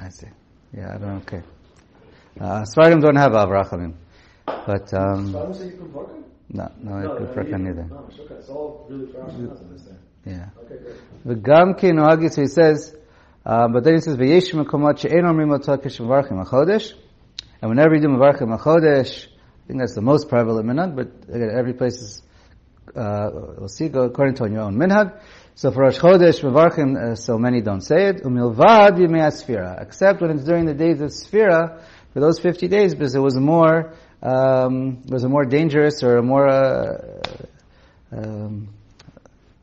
I 0.00 0.08
see. 0.08 0.28
Yeah, 0.72 0.94
I 0.94 0.98
don't. 0.98 1.02
know. 1.02 1.16
Okay. 1.18 1.42
Uh, 2.40 2.62
Sfardim 2.62 3.02
don't 3.02 3.16
have 3.16 3.32
avrachamim, 3.32 3.92
but 4.46 4.94
um, 4.94 5.52
say 5.52 5.66
you 5.66 5.76
can 5.76 5.92
park 5.92 6.08
no, 6.52 6.70
no, 6.82 7.14
prefer 7.16 7.56
neither. 7.58 7.84
No, 7.84 8.06
it's 8.08 8.18
okay. 8.20 8.34
It's 8.34 8.48
all 8.48 8.86
really 8.88 9.12
for 9.12 9.18
Ashkenazim, 9.18 9.74
is 9.74 9.84
there? 9.84 9.98
Yeah. 10.26 10.46
Okay, 10.64 10.82
great. 10.82 11.42
V'gam 11.42 11.78
ki 11.78 11.88
nohagi, 11.88 12.32
so 12.32 12.42
he 12.42 12.48
says, 12.48 12.94
uh, 13.46 13.68
but 13.68 13.84
then 13.84 13.94
he 13.94 14.00
says, 14.00 14.16
v'yesh 14.16 14.52
mekomot 14.52 14.98
she'en 14.98 15.24
omrim 15.24 15.56
kishmavarchim 15.58 16.44
achodesh. 16.44 16.92
And 17.62 17.68
whenever 17.68 17.94
you 17.94 18.00
do 18.00 18.08
mavarchim 18.08 18.56
achodesh, 18.58 19.26
I 19.26 19.66
think 19.66 19.78
that's 19.78 19.94
the 19.94 20.02
most 20.02 20.28
prevalent 20.28 20.66
minhag, 20.66 20.96
but 20.96 21.34
again, 21.34 21.50
every 21.56 21.74
place 21.74 22.00
is, 22.00 22.22
uh, 22.96 23.30
we'll 23.58 23.68
see, 23.68 23.88
go 23.88 24.02
according 24.02 24.34
to 24.36 24.50
your 24.50 24.62
own 24.62 24.76
minhag. 24.76 25.20
So 25.54 25.70
for 25.70 25.82
Rosh 25.82 25.98
Chodesh, 25.98 26.40
Mevarchim, 26.40 26.96
uh, 26.96 27.14
so 27.16 27.36
many 27.36 27.60
don't 27.60 27.82
say 27.82 28.06
it. 28.06 28.22
Umilvad 28.22 28.96
Yimei 28.96 29.30
Sfira. 29.30 29.82
Except 29.82 30.22
when 30.22 30.30
it's 30.30 30.44
during 30.44 30.64
the 30.64 30.72
days 30.72 31.02
of 31.02 31.10
Sfira, 31.10 31.82
for 32.14 32.20
those 32.20 32.40
50 32.40 32.66
days, 32.68 32.94
because 32.94 33.14
it 33.14 33.20
was 33.20 33.36
more, 33.36 33.92
um, 34.22 35.02
it 35.04 35.10
was 35.10 35.24
a 35.24 35.28
more 35.28 35.44
dangerous 35.44 36.02
or 36.02 36.18
a 36.18 36.22
more, 36.22 36.48
uh, 36.48 37.22
um, 38.12 38.68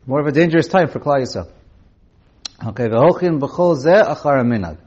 more 0.05 0.19
of 0.19 0.27
a 0.27 0.31
dangerous 0.31 0.67
time 0.67 0.87
for 0.87 0.99
Klal 0.99 1.21
Yisrael. 1.21 1.49
Okay, 2.65 2.87
v'hochin 2.87 3.39
b'chol 3.39 3.77
zeh 3.77 4.03
achar 4.03 4.43
minhag. 4.43 4.77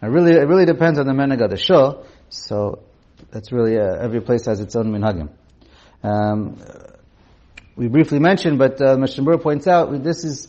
Now 0.00 0.08
really, 0.08 0.32
it 0.32 0.46
really 0.46 0.66
depends 0.66 0.98
on 0.98 1.06
the 1.06 1.12
minhag 1.12 1.42
of 1.42 1.50
the 1.50 2.04
so 2.28 2.82
that's 3.30 3.50
really, 3.50 3.78
uh, 3.78 3.96
every 3.96 4.20
place 4.20 4.46
has 4.46 4.60
its 4.60 4.76
own 4.76 4.92
minhagim. 4.92 5.30
Um, 6.02 6.58
we 7.74 7.88
briefly 7.88 8.20
mentioned, 8.20 8.58
but 8.58 8.80
uh, 8.80 8.96
Mishnah 8.96 9.38
points 9.38 9.66
out 9.66 10.02
this 10.02 10.24
is 10.24 10.48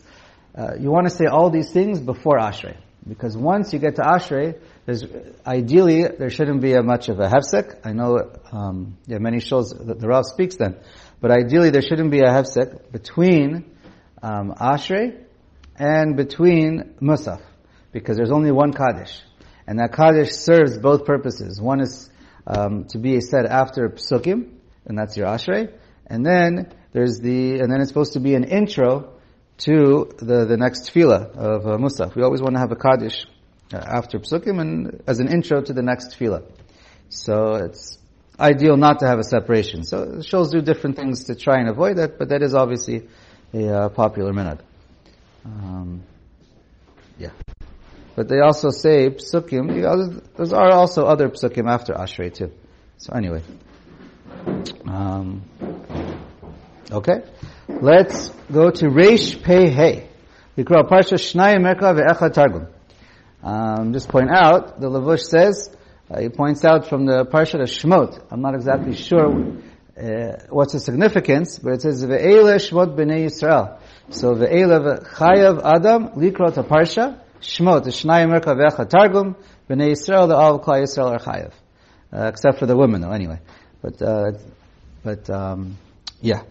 uh, 0.55 0.75
you 0.79 0.89
want 0.89 1.07
to 1.07 1.15
say 1.15 1.25
all 1.25 1.49
these 1.49 1.71
things 1.71 1.99
before 1.99 2.37
Ashrei, 2.37 2.75
because 3.07 3.37
once 3.37 3.73
you 3.73 3.79
get 3.79 3.95
to 3.97 4.01
Ashrei, 4.01 4.59
there's 4.87 5.03
ideally 5.45 6.03
there 6.07 6.29
shouldn't 6.29 6.61
be 6.61 6.73
a 6.73 6.81
much 6.81 7.09
of 7.09 7.19
a 7.19 7.27
hefsek. 7.27 7.81
I 7.83 7.91
know 7.91 8.31
um, 8.53 8.97
are 9.11 9.19
many 9.19 9.41
shows 9.41 9.71
that 9.71 9.99
the 9.99 10.07
Rav 10.07 10.25
speaks 10.25 10.55
then, 10.55 10.79
but 11.19 11.29
ideally 11.29 11.71
there 11.71 11.81
shouldn't 11.81 12.09
be 12.09 12.21
a 12.21 12.29
hefsek 12.29 12.89
between 12.89 13.75
um, 14.23 14.53
Ashrei 14.53 15.25
and 15.77 16.15
between 16.15 16.95
Musaf, 17.01 17.41
because 17.91 18.15
there's 18.15 18.31
only 18.31 18.51
one 18.51 18.71
Kaddish, 18.71 19.19
and 19.67 19.77
that 19.79 19.91
Kaddish 19.91 20.31
serves 20.31 20.77
both 20.77 21.03
purposes. 21.03 21.59
One 21.59 21.81
is 21.81 22.09
um, 22.47 22.85
to 22.91 22.97
be 22.97 23.19
said 23.19 23.45
after 23.45 23.89
Psukim, 23.89 24.53
and 24.85 24.97
that's 24.97 25.17
your 25.17 25.27
Ashrei, 25.27 25.69
and 26.05 26.25
then 26.25 26.73
there's 26.93 27.19
the, 27.19 27.59
and 27.59 27.69
then 27.69 27.81
it's 27.81 27.89
supposed 27.89 28.13
to 28.13 28.21
be 28.21 28.35
an 28.35 28.45
intro 28.45 29.15
to 29.57 30.09
the, 30.19 30.45
the 30.45 30.55
next 30.55 30.89
tefillah 30.89 31.35
of 31.35 31.67
uh, 31.67 31.71
Musaf. 31.71 32.15
We 32.15 32.23
always 32.23 32.41
want 32.41 32.55
to 32.55 32.61
have 32.61 32.71
a 32.71 32.77
Kaddish 32.77 33.25
after 33.71 34.19
Psukim 34.19 34.59
and 34.61 35.03
as 35.07 35.19
an 35.19 35.27
intro 35.27 35.61
to 35.61 35.73
the 35.73 35.81
next 35.81 36.11
tefillah. 36.11 36.43
So 37.09 37.55
it's 37.55 37.97
ideal 38.39 38.77
not 38.77 38.99
to 38.99 39.07
have 39.07 39.19
a 39.19 39.23
separation. 39.23 39.83
So 39.83 40.21
shows 40.21 40.51
do 40.51 40.61
different 40.61 40.95
things 40.95 41.25
to 41.25 41.35
try 41.35 41.59
and 41.59 41.69
avoid 41.69 41.97
that, 41.97 42.17
but 42.17 42.29
that 42.29 42.41
is 42.41 42.53
obviously 42.53 43.07
a 43.53 43.67
uh, 43.67 43.89
popular 43.89 44.33
minhag. 44.33 44.59
Um, 45.45 46.03
yeah. 47.17 47.31
But 48.15 48.27
they 48.27 48.39
also 48.39 48.69
say 48.69 49.09
psukim. 49.09 49.73
There 50.37 50.59
are 50.59 50.71
also 50.71 51.05
other 51.05 51.29
psukim 51.29 51.69
after 51.69 51.93
Ashrei 51.93 52.33
too. 52.33 52.51
So 52.97 53.13
anyway. 53.13 53.43
Um, 54.85 55.43
Okay? 56.91 57.21
Let's 57.67 58.29
go 58.51 58.71
to 58.71 58.85
Reish 58.85 59.43
Pei 59.43 59.69
Hey. 59.69 60.09
We 60.55 60.63
call 60.63 60.83
Parsha 60.83 61.17
Shnai 61.17 61.57
Mikra 61.57 61.93
ve'echad 61.93 62.33
Targum. 62.33 62.67
Um, 63.43 63.93
just 63.93 64.09
point 64.09 64.29
out, 64.31 64.79
the 64.79 64.89
Lavush 64.89 65.21
says, 65.21 65.69
uh, 66.09 66.19
he 66.19 66.29
points 66.29 66.65
out 66.65 66.87
from 66.87 67.05
the 67.05 67.25
Parsha 67.25 67.55
of 67.55 67.69
Shmot. 67.69 68.23
I'm 68.31 68.41
not 68.41 68.55
exactly 68.55 68.95
sure 68.95 69.57
uh, 69.97 70.37
what's 70.49 70.73
the 70.73 70.79
significance, 70.79 71.59
but 71.59 71.73
it 71.73 71.81
says 71.81 72.03
ve'ele 72.03 72.55
Shmot 72.55 72.95
b'nei 72.95 73.25
Yisrael. 73.25 73.79
So 74.09 74.35
ve'ele 74.35 75.05
chayav 75.05 75.61
Adam 75.63 76.09
likrot 76.09 76.57
a 76.57 76.63
Parsha 76.63 77.19
Shmot 77.41 77.85
Shnai 77.85 78.25
Mikra 78.25 78.55
ve'echad 78.55 78.89
Targum 78.89 79.35
b'nei 79.69 79.91
Yisrael 79.91 80.27
the 80.27 80.35
all 80.35 80.59
Klal 80.59 80.83
Yisrael 80.83 81.11
are 81.11 81.19
chayav, 81.19 81.51
uh, 82.11 82.27
except 82.27 82.59
for 82.59 82.65
the 82.65 82.75
women 82.75 83.01
though. 83.01 83.11
Anyway, 83.11 83.39
but 83.81 84.01
uh, 84.01 84.31
but 85.03 85.29
um, 85.29 85.77
yeah. 86.21 86.41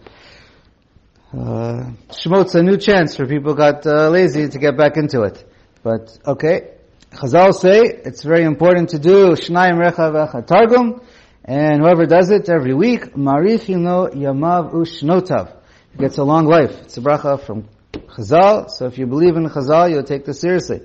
Uh, 1.33 1.91
Shemot's 2.09 2.55
a 2.55 2.63
new 2.63 2.77
chance 2.77 3.17
for 3.17 3.25
people 3.27 3.53
got 3.53 3.85
uh, 3.85 4.09
lazy 4.09 4.47
to 4.47 4.57
get 4.59 4.77
back 4.77 4.95
into 4.95 5.23
it. 5.23 5.43
But, 5.83 6.17
okay. 6.25 6.76
Chazal 7.17 7.51
say 7.51 7.81
it's 7.81 8.21
very 8.21 8.43
important 8.43 8.89
to 8.89 8.99
do 8.99 9.31
Shnayim 9.31 9.83
Recha 9.83 10.11
Vecha 10.13 10.45
Targum, 10.45 11.01
and 11.43 11.81
whoever 11.81 12.05
does 12.05 12.29
it 12.29 12.47
every 12.47 12.75
week, 12.75 13.15
Marichino 13.15 14.13
Yamav 14.13 14.71
Ushnotav. 14.71 15.51
Gets 15.97 16.19
a 16.19 16.23
long 16.23 16.45
life. 16.45 16.79
It's 16.83 16.97
a 16.97 17.01
bracha 17.01 17.41
from 17.41 17.67
Chazal, 17.91 18.69
so 18.69 18.85
if 18.85 18.99
you 18.99 19.07
believe 19.07 19.35
in 19.35 19.49
Chazal, 19.49 19.89
you'll 19.89 20.03
take 20.03 20.25
this 20.25 20.39
seriously. 20.39 20.81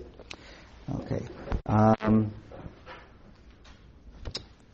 Okay. 1.02 1.20
Um, 1.66 2.32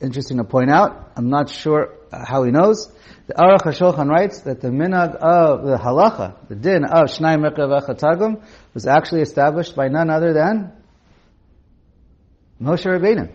interesting 0.00 0.37
to 0.37 0.45
point 0.45 0.71
out, 0.71 1.11
I'm 1.17 1.29
not 1.29 1.50
sure 1.50 1.97
how 2.12 2.45
he 2.45 2.53
knows, 2.53 2.87
the 3.27 3.35
Aruch 3.35 3.62
HaShulchan 3.62 4.09
writes 4.09 4.43
that 4.43 4.61
the 4.61 4.69
minhag 4.69 5.17
of 5.17 5.65
the 5.65 5.77
halacha, 5.77 6.37
the 6.49 6.55
din 6.55 6.85
of 6.85 7.09
Shnai 7.09 7.37
Merkav 7.37 7.99
Targum, 7.99 8.43
was 8.75 8.87
actually 8.87 9.23
established 9.23 9.75
by 9.75 9.88
none 9.88 10.09
other 10.09 10.33
than 10.33 10.78
Moshe 12.61 12.87
Rabbeinu. 12.87 13.31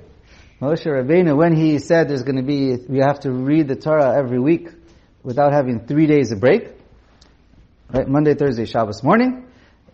Moshe 0.62 0.86
Rabbeinu, 0.86 1.38
when 1.38 1.56
he 1.56 1.80
said 1.80 2.10
there's 2.10 2.24
going 2.24 2.36
to 2.36 2.44
be, 2.44 2.76
we 2.90 3.00
have 3.00 3.22
to 3.22 3.32
read 3.32 3.70
the 3.70 3.76
Torah 3.76 4.18
every 4.18 4.40
week 4.40 4.70
without 5.24 5.54
having 5.54 5.86
three 5.86 6.08
days 6.08 6.32
of 6.32 6.42
break, 6.42 6.68
right? 7.90 8.08
Monday, 8.08 8.34
Thursday, 8.34 8.66
Shabbos 8.66 9.02
morning. 9.02 9.48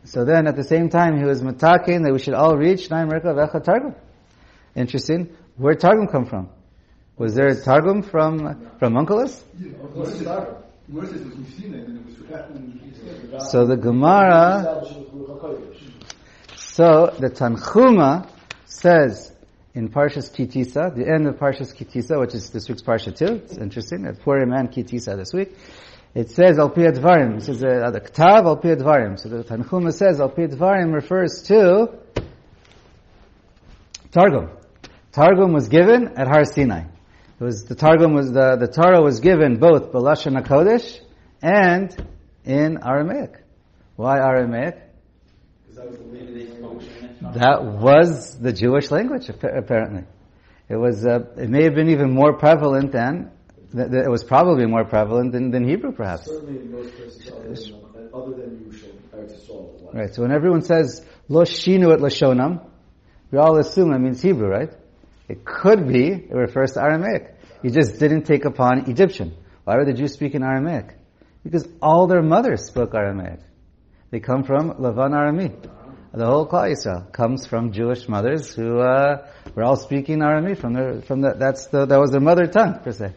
So 0.05 0.25
then 0.25 0.47
at 0.47 0.55
the 0.55 0.63
same 0.63 0.89
time 0.89 1.17
he 1.17 1.25
was 1.25 1.43
mataking 1.43 2.03
that 2.05 2.11
we 2.11 2.17
should 2.19 2.33
all 2.33 2.57
read 2.57 2.77
Shnai 2.77 3.07
Merkav 3.07 3.63
Targum. 3.63 3.93
Interesting. 4.75 5.35
Where 5.57 5.75
Targum 5.75 6.07
come 6.07 6.25
from? 6.25 6.49
Was 7.17 7.35
there 7.35 7.49
a 7.49 7.61
Targum 7.61 8.01
from, 8.01 8.71
from 8.79 8.93
Onkelos? 8.93 9.43
So 13.51 13.65
the 13.65 13.77
Gemara, 13.77 14.83
so 16.55 17.13
the 17.19 17.29
Tanchuma 17.29 18.27
says 18.69 19.33
in 19.73 19.89
Parshas 19.89 20.31
Kitisa, 20.31 20.95
the 20.95 21.07
end 21.07 21.27
of 21.27 21.35
Parshas 21.35 21.75
Kitisa, 21.75 22.19
which 22.19 22.33
is 22.33 22.49
this 22.51 22.69
week's 22.69 22.81
Parsha 22.81 23.15
too, 23.15 23.41
it's 23.43 23.57
interesting, 23.57 24.05
at 24.05 24.21
Purim 24.21 24.53
and 24.53 24.71
Kitisa 24.71 25.17
this 25.17 25.33
week, 25.33 25.55
it 26.15 26.31
says 26.31 26.57
Al 26.57 26.69
Pi 26.69 26.81
Advarim, 26.81 27.37
it 27.37 27.43
says 27.43 27.63
uh, 27.63 27.91
the 27.91 28.01
Ktav 28.01 28.45
Al 28.45 28.57
Pi 28.57 28.69
Advarim. 28.69 29.19
So 29.19 29.29
the 29.29 29.43
Tanchuma 29.43 29.93
says 29.93 30.19
Al 30.19 30.29
Pi 30.29 30.43
Advarim 30.43 30.93
refers 30.93 31.43
to 31.43 31.99
Targum. 34.11 34.49
Targum 35.11 35.53
was 35.53 35.67
given 35.67 36.17
at 36.17 36.27
Har 36.27 36.45
Sinai. 36.45 36.85
It 37.39 37.43
was 37.43 37.65
the 37.65 37.75
Targum 37.75 38.13
was 38.13 38.31
the 38.31 38.57
the 38.57 38.67
Torah 38.67 39.01
was 39.01 39.19
given 39.19 39.59
both 39.59 39.91
Balashon 39.91 40.39
Hakodesh 40.41 40.99
and 41.41 41.95
in 42.43 42.79
Aramaic. 42.83 43.43
Why 43.95 44.17
Aramaic? 44.17 44.88
That 47.33 47.63
was 47.63 48.39
the 48.39 48.53
Jewish 48.53 48.91
language 48.91 49.29
apparently. 49.29 50.03
It 50.69 50.75
was. 50.75 51.05
Uh, 51.05 51.25
it 51.37 51.49
may 51.49 51.63
have 51.63 51.75
been 51.75 51.89
even 51.89 52.13
more 52.13 52.33
prevalent 52.33 52.91
than. 52.91 53.31
It 53.73 54.09
was 54.09 54.23
probably 54.23 54.65
more 54.65 54.83
prevalent 54.85 55.31
than, 55.31 55.51
than 55.51 55.67
Hebrew, 55.67 55.91
perhaps. 55.91 56.25
Certainly 56.25 56.61
in 56.61 56.71
most 56.71 56.95
places 56.95 57.73
other 58.13 58.31
than 58.31 58.71
Eretz 59.13 59.93
Right. 59.93 60.13
So 60.13 60.23
when 60.23 60.31
everyone 60.31 60.61
says 60.61 61.05
Lo 61.27 61.43
Shinu 61.43 61.93
at 61.93 61.99
Lashonam, 61.99 62.67
we 63.31 63.37
all 63.37 63.57
assume 63.57 63.91
that 63.91 63.99
means 63.99 64.21
Hebrew, 64.21 64.47
right? 64.47 64.71
It 65.27 65.45
could 65.45 65.87
be, 65.87 66.07
it 66.07 66.33
refers 66.33 66.73
to 66.73 66.81
Aramaic. 66.81 67.35
You 67.61 67.69
just 67.69 67.99
didn't 67.99 68.23
take 68.23 68.45
upon 68.45 68.89
Egyptian. 68.89 69.35
Why 69.63 69.75
were 69.75 69.85
the 69.85 69.93
Jews 69.93 70.13
speaking 70.13 70.43
Aramaic? 70.43 70.95
Because 71.43 71.67
all 71.81 72.07
their 72.07 72.23
mothers 72.23 72.65
spoke 72.65 72.95
Aramaic. 72.95 73.39
They 74.11 74.19
come 74.19 74.43
from 74.43 74.71
Lavan 74.73 75.11
Arami. 75.11 75.55
The 76.11 76.25
whole 76.25 76.47
Klal 76.47 76.71
Yisrael 76.71 77.11
comes 77.11 77.45
from 77.45 77.71
Jewish 77.71 78.09
mothers 78.09 78.55
who 78.55 78.79
uh, 78.79 79.27
were 79.53 79.63
all 79.63 79.75
speaking 79.75 80.19
Arami 80.19 80.57
from 80.57 80.73
their 80.73 81.01
from 81.01 81.21
the, 81.21 81.35
that's 81.37 81.67
the 81.67 81.85
that 81.85 81.99
was 81.99 82.09
their 82.09 82.19
mother 82.19 82.47
tongue 82.47 82.79
per 82.83 82.91
se. 82.91 83.13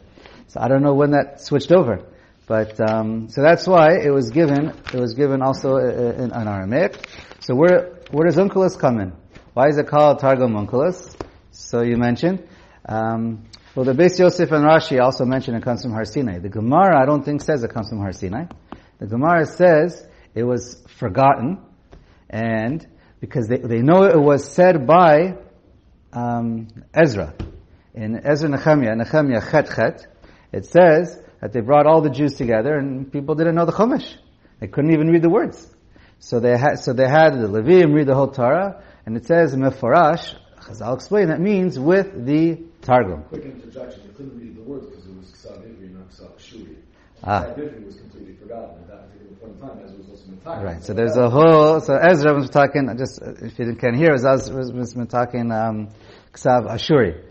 So 0.49 0.61
I 0.61 0.69
don't 0.69 0.83
know 0.83 0.93
when 0.93 1.13
that 1.13 1.41
switched 1.41 1.73
over, 1.73 2.07
but 2.47 2.79
um, 2.87 3.31
so 3.31 3.41
that's 3.41 3.67
why 3.67 3.97
it 3.97 4.11
was 4.13 4.29
given 4.31 4.69
it 4.93 5.01
was 5.01 5.15
given 5.15 5.41
also 5.41 5.77
in, 5.77 6.31
in 6.31 6.33
Aramaic. 6.33 7.09
So 7.41 7.55
where 7.55 8.01
where 8.11 8.27
does 8.27 8.37
Onkelos 8.37 8.79
come 8.79 9.01
in? 9.01 9.15
Why 9.55 9.69
is 9.69 9.79
it 9.79 9.87
called 9.87 10.19
Targum 10.19 10.53
Onkelos? 10.53 11.17
So 11.53 11.83
you 11.83 11.97
mentioned. 11.97 12.47
Um, 12.87 13.45
well, 13.75 13.87
the 13.87 13.95
Beis 13.95 14.19
Yosef 14.19 14.53
and 14.53 14.67
Rashi 14.67 15.01
also 15.01 15.25
mention 15.25 15.55
it 15.55 15.63
comes 15.63 15.81
from 15.81 15.93
Har 15.93 16.05
Sinai. 16.05 16.41
The 16.41 16.51
Gemara, 16.51 17.01
I 17.01 17.07
don't 17.07 17.25
think 17.25 17.41
says 17.41 17.65
it 17.65 17.73
comes 17.73 17.89
from 17.89 18.01
Har 18.01 18.13
Sinai. 18.13 18.45
The 18.99 19.07
Gemara 19.07 19.47
says 19.47 20.07
it 20.35 20.45
was 20.45 20.83
forgotten, 20.99 21.59
and 22.31 22.87
because 23.21 23.47
they, 23.47 23.59
they 23.59 23.83
know 23.83 24.05
it 24.05 24.21
was 24.21 24.51
said 24.51 24.87
by 24.87 25.37
um, 26.13 26.69
Ezra. 26.93 27.35
In 27.95 28.27
Ezra 28.27 28.49
Nehemiah, 28.49 28.97
Nehemiah 28.97 29.43
Chet 29.51 29.69
Chet, 29.75 30.07
it 30.53 30.67
says 30.67 31.21
that 31.41 31.53
they 31.53 31.61
brought 31.61 31.87
all 31.87 32.01
the 32.01 32.11
Jews 32.11 32.35
together 32.35 32.77
and 32.77 33.13
people 33.13 33.35
didn't 33.35 33.55
know 33.55 33.65
the 33.65 33.73
Chumash. 33.73 34.17
They 34.61 34.69
couldn't 34.69 34.93
even 34.93 35.09
read 35.09 35.23
the 35.23 35.31
words. 35.31 35.67
So 36.19 36.41
they 36.41 36.57
had, 36.57 36.77
so 36.77 36.93
they 36.93 37.09
had 37.09 37.31
the 37.35 37.49
Levim 37.49 37.93
read 37.95 38.07
the 38.07 38.15
whole 38.15 38.31
Torah, 38.31 38.83
and 39.05 39.17
it 39.17 39.27
says 39.27 39.55
Meforash. 39.55 40.37
I'll 40.81 40.95
explain 40.95 41.29
that 41.29 41.41
means 41.41 41.79
with 41.79 42.25
the 42.25 42.63
Targum. 42.81 43.25
Quick 43.25 43.45
interjection. 43.45 44.03
They 44.07 44.15
couldn't 44.15 44.39
read 44.39 44.57
the 44.57 44.63
words 44.63 44.87
was 45.23 45.31
Ksav 45.31 45.63
Ivri, 45.63 45.95
not 45.95 46.09
Ksav 46.11 46.39
Shuri. 46.39 46.77
Ah. 47.23 47.45
Ivri 47.45 47.85
was 47.85 47.97
completely 47.97 48.35
forgotten 48.35 48.83
at 48.83 48.89
that 48.89 49.13
particular 49.13 49.37
point 49.37 49.55
in 49.55 49.61
time, 49.61 49.79
as 49.85 49.93
was 49.93 50.09
also 50.11 50.25
Matthias. 50.31 50.65
Right. 50.65 50.85
So 50.85 50.95
there's 50.95 51.17
a 51.17 51.31
whole. 51.31 51.81
So 51.81 51.95
Ezra 51.95 52.35
was 52.35 52.51
talking. 52.51 52.91
Just 52.99 53.23
if 53.23 53.59
you 53.59 53.75
can't 53.77 53.97
hear, 53.97 54.13
was, 54.13 54.51
was, 54.51 54.73
was 54.73 54.95
talking 55.09 55.53
um, 55.53 55.89
Ksav 56.33 56.67
Ashuri. 56.67 57.23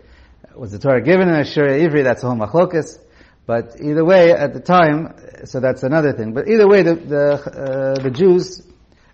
Was 0.56 0.72
the 0.72 0.78
Torah 0.78 1.02
given 1.02 1.28
in 1.28 1.34
Ashuri 1.34 1.86
Ivri? 1.86 2.04
That's 2.04 2.22
a 2.22 2.26
whole 2.26 2.36
machlokas. 2.36 2.98
But 3.44 3.80
either 3.80 4.04
way, 4.04 4.32
at 4.32 4.54
the 4.54 4.60
time, 4.60 5.14
so 5.44 5.60
that's 5.60 5.82
another 5.82 6.12
thing. 6.12 6.32
But 6.32 6.48
either 6.48 6.68
way, 6.68 6.82
the 6.82 6.94
the, 6.94 7.32
uh, 7.32 8.02
the 8.02 8.10
Jews 8.10 8.62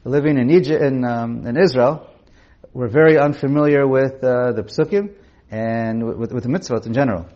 living 0.04 0.38
in 0.38 0.50
Egypt 0.50 0.82
in 0.82 1.04
um, 1.04 1.47
in 1.47 1.56
Israel 1.56 2.08
were 2.73 2.88
very 2.88 3.18
unfamiliar 3.18 3.87
with 3.88 4.23
uh, 4.23 4.52
the 4.52 4.62
psukim 4.62 5.14
and 5.50 6.04
with, 6.18 6.32
with 6.32 6.42
the 6.44 6.49
mitzvot 6.49 6.87
in 6.87 6.92
general. 6.92 7.26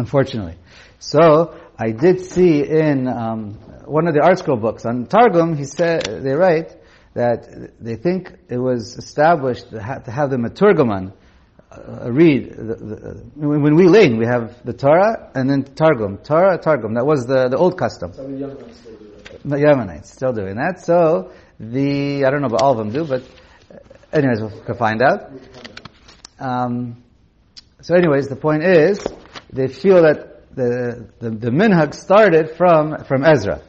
Unfortunately, 0.00 0.56
so 0.98 1.54
I 1.78 1.90
did 1.90 2.22
see 2.22 2.62
in 2.66 3.06
um, 3.06 3.52
one 3.84 4.08
of 4.08 4.14
the 4.14 4.20
ArtScroll 4.20 4.58
books 4.58 4.86
on 4.86 5.04
Targum, 5.04 5.58
he 5.58 5.64
said 5.64 6.04
they 6.04 6.32
write 6.32 6.74
that 7.12 7.72
they 7.78 7.96
think 7.96 8.32
it 8.48 8.56
was 8.56 8.96
established 8.96 9.68
to, 9.70 9.82
ha- 9.82 9.98
to 9.98 10.10
have 10.10 10.30
the 10.30 10.38
Meturgeman 10.38 11.12
uh, 11.70 12.10
read. 12.10 12.50
The, 12.50 12.74
the, 12.76 13.22
when 13.36 13.76
we 13.76 13.84
learn, 13.88 14.16
we 14.16 14.24
have 14.24 14.64
the 14.64 14.72
Torah 14.72 15.30
and 15.34 15.50
then 15.50 15.64
Targum. 15.64 16.16
Torah, 16.18 16.56
Targum. 16.56 16.94
That 16.94 17.04
was 17.04 17.26
the, 17.26 17.48
the 17.48 17.58
old 17.58 17.76
custom. 17.76 18.14
Some 18.14 18.24
of 18.24 18.30
the 18.32 18.38
young 18.38 18.56
ones 18.56 18.76
still 18.78 18.96
do 18.96 19.10
that. 19.44 20.00
The 20.00 20.08
still 20.08 20.32
doing 20.32 20.56
that. 20.56 20.80
So 20.82 21.30
the 21.58 22.24
I 22.24 22.30
don't 22.30 22.40
know 22.40 22.46
about 22.46 22.62
all 22.62 22.72
of 22.72 22.78
them 22.78 22.90
do, 22.90 23.04
but 23.04 23.22
uh, 23.70 24.16
anyways, 24.16 24.40
we 24.40 24.60
can 24.64 24.76
find 24.76 25.02
out. 25.02 25.30
Um, 26.38 27.02
so, 27.82 27.94
anyways, 27.94 28.28
the 28.28 28.36
point 28.36 28.62
is 28.62 29.02
they 29.52 29.68
feel 29.68 30.02
that 30.02 30.54
the 30.54 31.08
the, 31.18 31.30
the 31.30 31.50
minhag 31.50 31.94
started 31.94 32.56
from 32.56 33.04
from 33.04 33.24
Ezra. 33.24 33.62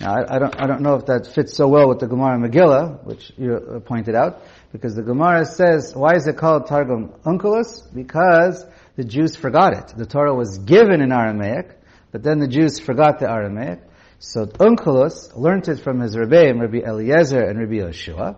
Now, 0.00 0.14
I, 0.14 0.36
I, 0.36 0.38
don't 0.38 0.60
I 0.60 0.66
don't 0.66 0.82
know 0.82 0.94
if 0.94 1.06
that 1.06 1.26
fits 1.26 1.56
so 1.56 1.66
well 1.66 1.88
with 1.88 1.98
the 1.98 2.06
Gemara 2.06 2.38
Megillah, 2.38 3.04
which 3.04 3.32
you 3.36 3.54
uh, 3.54 3.80
pointed 3.80 4.14
out, 4.14 4.42
because 4.70 4.94
the 4.94 5.02
Gemara 5.02 5.44
says, 5.44 5.92
why 5.94 6.14
is 6.14 6.28
it 6.28 6.36
called 6.36 6.68
Targum 6.68 7.08
Onkelos? 7.24 7.92
Because 7.92 8.64
the 8.94 9.02
Jews 9.02 9.34
forgot 9.34 9.76
it. 9.76 9.94
The 9.96 10.06
Torah 10.06 10.34
was 10.34 10.58
given 10.58 11.00
in 11.00 11.10
Aramaic, 11.10 11.80
but 12.12 12.22
then 12.22 12.38
the 12.38 12.46
Jews 12.46 12.78
forgot 12.78 13.18
the 13.18 13.28
Aramaic. 13.28 13.80
So 14.20 14.46
Onkelos 14.46 15.36
learned 15.36 15.66
it 15.68 15.80
from 15.80 15.98
his 15.98 16.14
Rebbeim, 16.14 16.60
Rabbi 16.60 16.78
Eliezer 16.78 17.42
and 17.42 17.58
Rabbi 17.58 17.74
Yehoshua, 17.74 18.36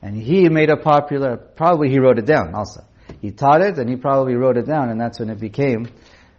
and 0.00 0.16
he 0.16 0.48
made 0.48 0.70
it 0.70 0.82
popular, 0.82 1.36
probably 1.36 1.90
he 1.90 1.98
wrote 1.98 2.18
it 2.18 2.26
down 2.26 2.54
also. 2.54 2.82
He 3.20 3.30
taught 3.30 3.60
it, 3.60 3.78
and 3.78 3.88
he 3.88 3.96
probably 3.96 4.34
wrote 4.34 4.56
it 4.56 4.66
down, 4.66 4.88
and 4.88 4.98
that's 5.00 5.18
when 5.18 5.28
it 5.28 5.38
became 5.38 5.88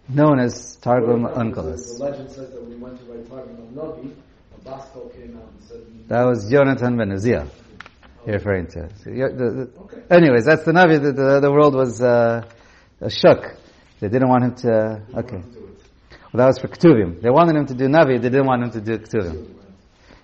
known 0.08 0.40
as 0.40 0.76
Targum 0.78 1.24
The 1.24 1.98
legend 2.00 2.30
says 2.32 2.52
that 2.52 2.62
when 2.62 2.72
he 2.72 2.78
went 2.78 3.00
to 3.00 3.06
write 3.06 3.30
Targum 3.30 3.58
Navi, 3.74 4.14
a 4.56 4.62
Bas 4.64 4.88
Kol 4.94 5.10
came 5.10 5.38
out 5.38 5.50
and 5.52 5.64
said, 5.68 6.08
That 6.08 6.26
was 6.26 6.50
Jonathan 6.50 6.98
ben 6.98 7.10
you're 8.26 8.38
referring 8.38 8.68
to. 8.68 8.90
So, 9.04 9.10
the- 9.12 9.34
the- 9.36 9.70
Okay. 9.82 10.02
anyways, 10.10 10.46
that's 10.46 10.64
the 10.64 10.72
Navi, 10.72 11.02
the, 11.02 11.12
the, 11.12 11.40
the 11.42 11.52
world 11.52 11.76
was 11.76 12.02
uh, 12.02 12.42
shook. 13.08 13.56
They 14.00 14.10
didn't 14.10 14.30
want 14.30 14.44
him 14.44 14.56
to, 14.56 15.02
okay. 15.20 15.42
Well, 16.34 16.40
that 16.40 16.48
was 16.48 16.60
for 16.60 16.68
Ketuvim. 16.68 17.22
They 17.22 17.30
wanted 17.30 17.56
him 17.56 17.68
to 17.68 17.74
do 17.76 17.86
Navi, 17.86 18.20
they 18.22 18.30
didn't 18.30 18.48
want 18.48 18.64
him 18.64 18.72
to 18.72 18.82
do 18.82 18.98
Ketuvim. 18.98 19.54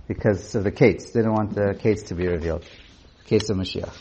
Because 0.07 0.55
of 0.55 0.63
the 0.63 0.71
Kates. 0.71 1.11
They 1.11 1.21
didn't 1.21 1.33
want 1.33 1.53
the 1.53 1.77
Kates 1.79 2.03
to 2.03 2.15
be 2.15 2.27
revealed. 2.27 2.65
Case 3.25 3.49
of 3.49 3.57
Mashiach. 3.57 3.95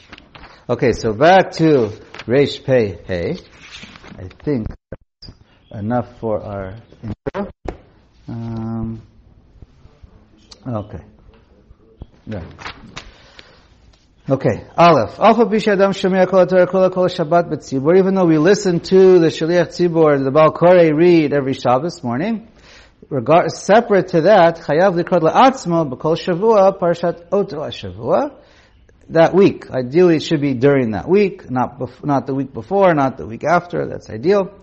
Okay, 0.69 0.93
so 0.93 1.13
back 1.13 1.53
to 1.53 1.91
Reish 2.27 2.65
Pei 2.65 2.99
Hey. 3.07 3.37
I 4.19 4.29
think 4.43 4.67
enough 5.73 6.19
for 6.19 6.43
our 6.43 6.75
intro. 7.03 7.51
Um, 8.29 9.03
okay. 10.67 11.05
Yeah. 12.27 12.45
Okay, 14.29 14.65
Aleph. 14.77 15.19
Alpha 15.19 15.45
Bisha 15.47 15.73
Adam 15.73 15.93
Shemir 15.93 16.29
Kol 16.29 16.47
Torah 16.47 16.67
Kol 16.67 16.89
Kol 16.91 17.07
Shabbat 17.07 17.51
B'Tzibur. 17.51 17.99
Even 17.99 18.15
though 18.15 18.27
we 18.27 18.39
listen 18.39 18.79
to 18.79 19.19
the 19.19 19.27
Shaliach 19.27 19.69
Tzibur, 19.69 20.23
the 20.23 20.31
Baal 20.31 20.53
Koreh 20.53 20.95
read 20.95 21.33
every 21.33 21.55
Shabbos 21.55 22.05
morning, 22.05 22.47
regard, 23.09 23.51
separate 23.51 24.09
to 24.09 24.21
that, 24.23 24.59
Chayav 24.59 25.01
Likrod 25.01 25.23
La'atzmo 25.23 25.91
B'Kol 25.93 26.17
Shavua 26.17 26.79
Parshat 26.79 27.27
Oto 27.33 27.57
HaShavua. 27.57 28.37
That 29.09 29.35
week. 29.35 29.69
Ideally 29.69 30.17
it 30.17 30.23
should 30.23 30.41
be 30.41 30.55
during 30.55 30.93
that 30.93 31.09
week, 31.09 31.51
not 31.51 31.81
bef- 31.81 32.05
not 32.05 32.29
the 32.29 32.35
week 32.35 32.53
before, 32.53 32.95
not 32.95 33.17
the 33.17 33.27
week 33.27 33.43
after. 33.43 33.89
That's 33.89 34.09
ideal. 34.09 34.55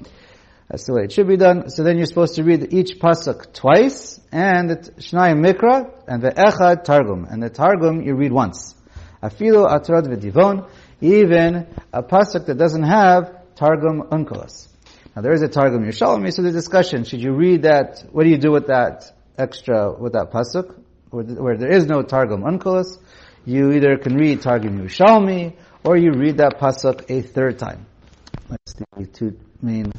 That's 0.69 0.86
the 0.86 0.93
way 0.93 1.03
it 1.03 1.13
should 1.13 1.27
be 1.27 1.38
done. 1.38 1.69
So 1.69 1.84
then 1.84 1.97
you're 1.97 2.08
supposed 2.08 2.36
to 2.36 2.43
read 2.43 2.73
each 2.73 2.99
pasuk 2.99 3.53
twice, 3.53 4.19
and 4.32 4.69
the 4.69 4.75
Shnayim 4.75 5.45
Mikra, 5.45 5.89
and 6.08 6.21
the 6.21 6.32
Echad 6.32 6.84
Targum. 6.84 7.25
And 7.30 7.41
the 7.41 7.49
Targum 7.49 8.01
you 8.01 8.15
read 8.15 8.34
once. 8.34 8.75
Afilu 9.23 9.65
Atrad 9.65 10.08
V'Divon, 10.08 10.69
even 10.99 11.67
a 11.93 12.03
pasuk 12.03 12.47
that 12.47 12.58
doesn't 12.58 12.84
have 12.84 13.56
Targum 13.56 14.03
Unkelos. 14.12 14.67
Now 15.15 15.21
there 15.21 15.32
is 15.32 15.41
a 15.41 15.47
Targum 15.47 15.84
Yerushalmi, 15.84 16.34
so 16.34 16.41
the 16.41 16.51
discussion, 16.51 17.06
should 17.06 17.21
you 17.21 17.34
read 17.34 17.63
that, 17.63 18.03
what 18.12 18.23
do 18.23 18.30
you 18.30 18.38
do 18.38 18.51
with 18.51 18.67
that 18.67 19.12
extra, 19.38 19.91
with 19.91 20.13
that 20.13 20.32
pasuk, 20.32 20.77
where, 21.10 21.23
where 21.23 21.58
there 21.58 21.71
is 21.71 21.88
no 21.88 22.01
Targum 22.01 22.43
Unkelos? 22.43 22.99
You 23.45 23.71
either 23.71 23.97
can 23.97 24.15
read 24.15 24.41
Targum 24.41 24.80
Yerushalmi, 24.80 25.56
or 25.86 25.95
you 25.95 26.12
read 26.12 26.38
that 26.38 26.60
pasuk 26.60 27.10
a 27.10 27.21
third 27.21 27.58
time. 27.58 27.86
That's 28.49 28.73
the 28.73 29.08
two 29.08 29.39
main 29.62 29.93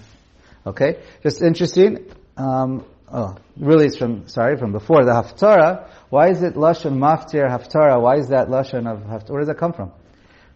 Okay, 0.67 1.01
just 1.23 1.43
interesting. 1.43 2.11
Um, 2.37 2.85
oh, 3.13 3.37
really, 3.57 3.87
it's 3.87 3.97
from 3.97 4.29
sorry 4.29 4.57
from 4.57 4.73
before 4.73 5.05
the 5.05 5.13
Haftarah. 5.13 5.89
Why 6.11 6.31
is 6.31 6.43
it 6.43 6.55
lashon 6.55 6.99
maftir 6.99 7.49
Haftarah? 7.49 8.01
Why 8.01 8.17
is 8.17 8.29
that 8.29 8.49
lashon 8.49 8.91
of 8.91 9.01
Haftarah? 9.01 9.31
Where 9.31 9.41
does 9.41 9.49
that 9.49 9.59
come 9.59 9.73
from? 9.73 9.93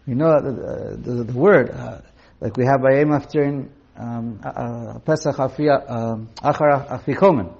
You 0.05 0.15
know 0.15 0.39
the, 0.41 1.23
the, 1.23 1.33
word 1.33 1.69
uh, 1.71 2.01
like 2.41 2.57
we 2.57 2.65
have 2.65 2.81
by 2.81 2.91
maftirin 3.05 3.69
um, 3.95 4.39
uh, 4.43 4.99
Pesach 4.99 5.37
Afia 5.37 5.89
um, 5.89 6.29
Achar 6.37 6.87
Afikomen. 6.89 7.55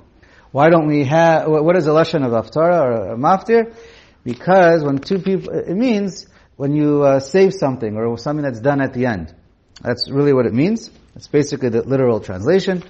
Why 0.52 0.70
don't 0.70 0.88
we 0.88 1.06
have 1.06 1.48
what 1.48 1.78
is 1.78 1.86
the 1.86 1.92
lashon 1.92 2.26
of 2.26 2.32
Haftarah 2.32 2.82
or, 2.82 3.12
or 3.12 3.18
maftir? 3.18 3.74
Because 4.24 4.84
when 4.84 5.00
two 5.00 5.20
people, 5.20 5.54
it 5.54 5.76
means 5.76 6.28
when 6.56 6.74
you 6.76 7.04
uh, 7.04 7.20
save 7.20 7.54
something 7.54 7.96
or 7.96 8.18
something 8.18 8.44
that's 8.44 8.62
done 8.62 8.82
at 8.82 8.94
the 8.94 9.06
end. 9.06 9.34
That's 9.82 10.10
really 10.10 10.34
what 10.34 10.46
it 10.46 10.54
means. 10.54 10.92
It's 11.16 11.28
basically 11.28 11.70
the 11.70 11.84
literal 11.84 12.20
translation. 12.20 12.84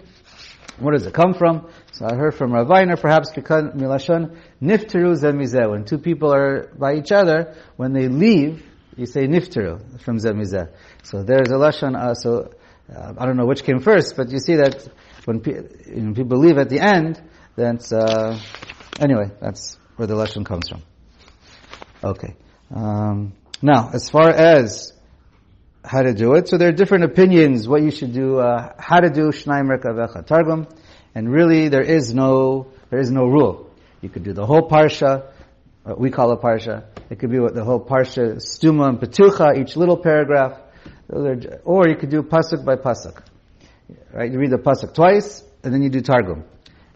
Where 0.79 0.93
does 0.93 1.05
it 1.05 1.13
come 1.13 1.33
from? 1.33 1.69
So 1.91 2.05
I 2.05 2.15
heard 2.15 2.33
from 2.35 2.51
Rav 2.51 2.67
Weiner, 2.67 2.97
perhaps 2.97 3.31
because 3.31 3.65
milashon 3.75 4.37
nifteru 4.61 5.15
zemizeh. 5.15 5.69
When 5.69 5.85
two 5.85 5.99
people 5.99 6.33
are 6.33 6.71
by 6.77 6.95
each 6.95 7.11
other, 7.11 7.55
when 7.75 7.93
they 7.93 8.07
leave, 8.07 8.65
you 8.97 9.05
say 9.05 9.27
nifteru 9.27 10.01
from 10.01 10.17
zemizeh. 10.17 10.69
So 11.03 11.23
there's 11.23 11.49
a 11.49 11.55
lashon. 11.55 11.95
Uh, 11.95 12.15
so 12.15 12.53
uh, 12.93 13.13
I 13.17 13.25
don't 13.25 13.37
know 13.37 13.45
which 13.45 13.63
came 13.63 13.79
first, 13.79 14.15
but 14.17 14.31
you 14.31 14.39
see 14.39 14.55
that 14.55 14.87
when 15.25 15.41
pe- 15.41 15.61
know, 15.95 16.13
people 16.13 16.39
leave 16.39 16.57
at 16.57 16.69
the 16.69 16.79
end, 16.79 17.21
then 17.55 17.79
uh, 17.91 18.39
anyway, 18.99 19.31
that's 19.39 19.77
where 19.95 20.07
the 20.07 20.15
lashon 20.15 20.45
comes 20.45 20.69
from. 20.69 20.81
Okay. 22.03 22.35
Um, 22.73 23.33
now, 23.61 23.91
as 23.93 24.09
far 24.09 24.29
as 24.29 24.93
how 25.83 26.01
to 26.01 26.13
do 26.13 26.33
it. 26.35 26.47
So 26.47 26.57
there 26.57 26.69
are 26.69 26.73
different 26.73 27.03
opinions 27.03 27.67
what 27.67 27.81
you 27.81 27.91
should 27.91 28.13
do, 28.13 28.39
uh, 28.39 28.73
how 28.77 28.99
to 28.99 29.09
do 29.09 29.31
Shnai 29.31 29.63
Merkavecha 29.63 30.25
Targum, 30.25 30.67
and 31.13 31.31
really 31.31 31.69
there 31.69 31.81
is 31.81 32.13
no 32.13 32.67
there 32.89 32.99
is 32.99 33.11
no 33.11 33.25
rule. 33.25 33.69
You 34.01 34.09
could 34.09 34.23
do 34.23 34.33
the 34.33 34.45
whole 34.45 34.69
parsha, 34.69 35.31
what 35.83 35.99
we 35.99 36.09
call 36.09 36.31
a 36.31 36.37
parsha. 36.37 36.85
It 37.09 37.19
could 37.19 37.31
be 37.31 37.39
what 37.39 37.53
the 37.53 37.63
whole 37.63 37.83
parsha, 37.83 38.35
Stuma 38.35 38.89
and 38.89 38.99
Petucha, 38.99 39.57
each 39.59 39.75
little 39.75 39.97
paragraph, 39.97 40.59
or 41.09 41.87
you 41.87 41.95
could 41.95 42.09
do 42.09 42.21
pasuk 42.23 42.63
by 42.65 42.75
pasuk. 42.75 43.21
Right? 44.13 44.31
You 44.31 44.39
read 44.39 44.51
the 44.51 44.57
pasuk 44.57 44.93
twice, 44.93 45.43
and 45.63 45.73
then 45.73 45.81
you 45.81 45.89
do 45.89 46.01
Targum. 46.01 46.45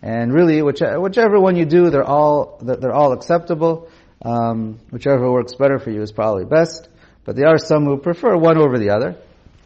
And 0.01 0.31
really, 0.31 0.61
whichever, 0.61 0.99
whichever 1.01 1.39
one 1.39 1.55
you 1.55 1.65
do, 1.65 1.89
they're 1.89 2.03
all 2.03 2.59
they're 2.61 2.93
all 2.93 3.13
acceptable. 3.13 3.89
Um, 4.23 4.79
whichever 4.91 5.31
works 5.31 5.55
better 5.55 5.79
for 5.79 5.91
you 5.91 6.01
is 6.01 6.11
probably 6.11 6.45
best. 6.45 6.89
But 7.27 7.35
there 7.35 7.49
are 7.49 7.57
some 7.57 7.83
who 7.83 7.97
prefer 7.97 8.37
one 8.37 8.57
over 8.57 8.79
the 8.79 8.91
other. 8.91 9.17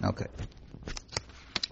Okay. 0.03 0.25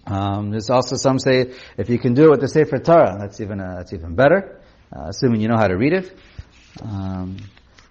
Um, 0.06 0.52
there's 0.52 0.70
also 0.70 0.94
some 0.94 1.18
say 1.18 1.52
if 1.76 1.90
you 1.90 1.98
can 1.98 2.14
do 2.14 2.26
it 2.26 2.30
with 2.30 2.40
the 2.40 2.46
Sefer 2.46 2.78
Torah, 2.78 3.16
that's 3.18 3.40
even 3.40 3.60
uh, 3.60 3.74
that's 3.78 3.92
even 3.92 4.14
better, 4.14 4.60
uh, 4.96 5.08
assuming 5.08 5.40
you 5.40 5.48
know 5.48 5.56
how 5.56 5.66
to 5.66 5.76
read 5.76 5.92
it. 5.92 6.16
Um, 6.80 7.38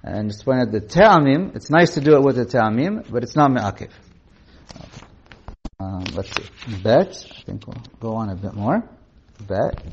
and 0.02 0.30
just 0.30 0.46
point 0.46 0.62
out 0.62 0.72
the 0.72 0.80
Te'amim, 0.80 1.58
it's 1.58 1.70
nice 1.70 1.96
to 1.96 2.00
do 2.00 2.16
it 2.16 2.22
with 2.22 2.38
the 2.38 2.46
Te'amim, 2.46 3.12
but 3.12 3.24
it's 3.24 3.36
not 3.36 3.52
Me'akiv. 3.52 3.90
Okay. 4.78 5.06
Um, 5.82 6.04
let's 6.16 6.32
see. 6.32 6.82
Bet, 6.82 7.26
I 7.38 7.42
think 7.42 7.68
we'll 7.68 7.84
go 8.00 8.16
on 8.16 8.30
a 8.30 8.36
bit 8.36 8.54
more. 8.54 8.82
Bet. 9.46 9.84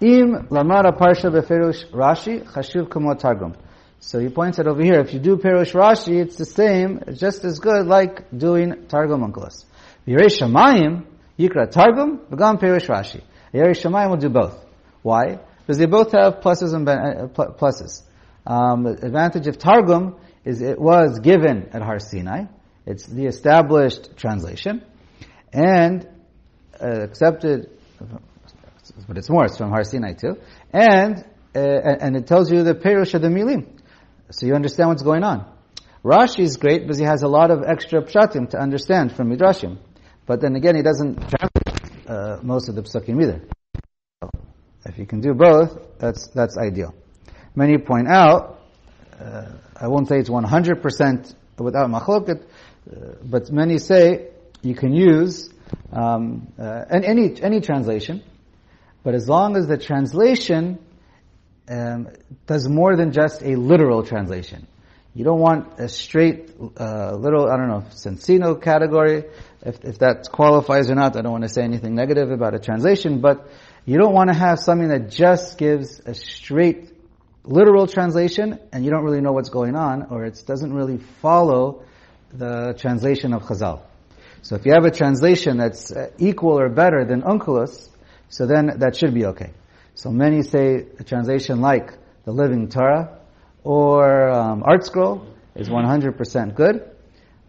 Im 0.00 0.46
lamara 0.46 0.96
parsha 0.96 1.28
beferush 1.28 1.90
Rashi 1.90 2.44
chashuv 2.44 2.88
kamo 2.88 3.14
targum. 3.14 3.56
So 4.04 4.18
he 4.18 4.28
points 4.28 4.58
out 4.58 4.66
over 4.66 4.82
here, 4.82 4.98
if 4.98 5.14
you 5.14 5.20
do 5.20 5.36
Perush 5.36 5.74
Rashi, 5.74 6.20
it's 6.20 6.34
the 6.34 6.44
same, 6.44 7.04
it's 7.06 7.20
just 7.20 7.44
as 7.44 7.60
good 7.60 7.86
like 7.86 8.36
doing 8.36 8.88
Targum 8.88 9.20
Onkelos. 9.20 9.64
Yerei 10.08 10.26
Shamayim, 10.26 11.06
Yikra 11.38 11.70
Targum, 11.70 12.18
Begam 12.28 12.60
Perush 12.60 12.88
Rashi. 12.88 13.22
Yerei 13.54 13.80
Shamayim 13.80 14.10
will 14.10 14.16
do 14.16 14.28
both. 14.28 14.58
Why? 15.02 15.38
Because 15.60 15.78
they 15.78 15.86
both 15.86 16.10
have 16.10 16.40
pluses 16.40 16.74
and 16.74 16.88
uh, 16.88 17.28
pl- 17.28 17.54
pluses. 17.56 18.02
Um, 18.44 18.82
the 18.82 19.06
advantage 19.06 19.46
of 19.46 19.58
Targum 19.58 20.16
is 20.44 20.60
it 20.60 20.80
was 20.80 21.20
given 21.20 21.68
at 21.72 21.80
Har 21.80 22.00
Sinai. 22.00 22.46
It's 22.84 23.06
the 23.06 23.26
established 23.26 24.16
translation. 24.16 24.84
And 25.52 26.08
uh, 26.80 27.02
accepted, 27.02 27.70
but 29.06 29.16
it's 29.16 29.30
more, 29.30 29.44
it's 29.44 29.58
from 29.58 29.70
Har 29.70 29.84
Sinai 29.84 30.14
too. 30.14 30.38
And, 30.72 31.24
uh, 31.54 31.58
and 31.60 32.16
it 32.16 32.26
tells 32.26 32.50
you 32.50 32.64
the 32.64 32.74
Perush 32.74 33.14
of 33.14 33.22
the 33.22 33.28
Milim. 33.28 33.78
So 34.30 34.46
you 34.46 34.54
understand 34.54 34.88
what's 34.88 35.02
going 35.02 35.24
on. 35.24 35.46
Rashi 36.04 36.40
is 36.40 36.56
great 36.56 36.82
because 36.82 36.98
he 36.98 37.04
has 37.04 37.22
a 37.22 37.28
lot 37.28 37.50
of 37.50 37.62
extra 37.62 38.02
pshatim 38.02 38.50
to 38.50 38.58
understand 38.58 39.12
from 39.14 39.30
Midrashim. 39.30 39.78
But 40.26 40.40
then 40.40 40.56
again, 40.56 40.74
he 40.74 40.82
doesn't 40.82 41.16
translate 41.16 42.08
uh, 42.08 42.38
most 42.42 42.68
of 42.68 42.74
the 42.74 42.82
psukim 42.82 43.22
either. 43.22 43.42
So 44.20 44.30
if 44.86 44.98
you 44.98 45.06
can 45.06 45.20
do 45.20 45.34
both, 45.34 45.98
that's, 45.98 46.26
that's 46.28 46.56
ideal. 46.58 46.94
Many 47.54 47.78
point 47.78 48.08
out, 48.08 48.60
uh, 49.20 49.52
I 49.76 49.88
won't 49.88 50.08
say 50.08 50.18
it's 50.18 50.28
100% 50.28 51.34
without 51.58 51.88
machloket, 51.88 52.42
uh, 52.42 53.14
but 53.22 53.50
many 53.52 53.78
say 53.78 54.28
you 54.62 54.74
can 54.74 54.92
use 54.92 55.52
um, 55.92 56.48
uh, 56.58 56.84
any, 56.90 57.40
any 57.42 57.60
translation, 57.60 58.22
but 59.04 59.14
as 59.14 59.28
long 59.28 59.56
as 59.56 59.66
the 59.66 59.78
translation 59.78 60.78
um, 61.68 62.08
does 62.46 62.68
more 62.68 62.96
than 62.96 63.12
just 63.12 63.42
a 63.42 63.56
literal 63.56 64.02
translation. 64.02 64.66
You 65.14 65.24
don't 65.24 65.40
want 65.40 65.78
a 65.78 65.88
straight, 65.88 66.50
uh, 66.78 67.14
little, 67.16 67.46
I 67.46 67.56
don't 67.56 67.68
know, 67.68 67.84
Soncino 67.90 68.60
category. 68.60 69.24
If, 69.60 69.84
if 69.84 69.98
that 69.98 70.28
qualifies 70.32 70.90
or 70.90 70.94
not, 70.94 71.16
I 71.16 71.20
don't 71.20 71.32
want 71.32 71.44
to 71.44 71.50
say 71.50 71.62
anything 71.62 71.94
negative 71.94 72.30
about 72.30 72.54
a 72.54 72.58
translation, 72.58 73.20
but 73.20 73.48
you 73.84 73.98
don't 73.98 74.14
want 74.14 74.30
to 74.32 74.38
have 74.38 74.58
something 74.58 74.88
that 74.88 75.10
just 75.10 75.58
gives 75.58 76.00
a 76.00 76.14
straight, 76.14 76.90
literal 77.44 77.86
translation 77.86 78.58
and 78.72 78.84
you 78.84 78.90
don't 78.90 79.04
really 79.04 79.20
know 79.20 79.32
what's 79.32 79.50
going 79.50 79.76
on, 79.76 80.06
or 80.10 80.24
it 80.24 80.42
doesn't 80.46 80.72
really 80.72 80.98
follow 81.20 81.84
the 82.32 82.74
translation 82.78 83.34
of 83.34 83.42
Chazal. 83.42 83.82
So 84.40 84.56
if 84.56 84.64
you 84.64 84.72
have 84.72 84.84
a 84.84 84.90
translation 84.90 85.58
that's 85.58 85.92
uh, 85.92 86.10
equal 86.18 86.58
or 86.58 86.68
better 86.68 87.04
than 87.04 87.22
Onkelos, 87.22 87.88
so 88.30 88.46
then 88.46 88.78
that 88.78 88.96
should 88.96 89.12
be 89.12 89.26
okay. 89.26 89.50
So 89.94 90.10
many 90.10 90.42
say 90.42 90.86
a 90.98 91.04
translation 91.04 91.60
like 91.60 91.92
the 92.24 92.32
Living 92.32 92.68
Torah 92.68 93.18
or 93.62 94.30
um, 94.30 94.62
ArtScroll 94.62 95.26
is 95.54 95.68
100% 95.68 96.54
good. 96.54 96.90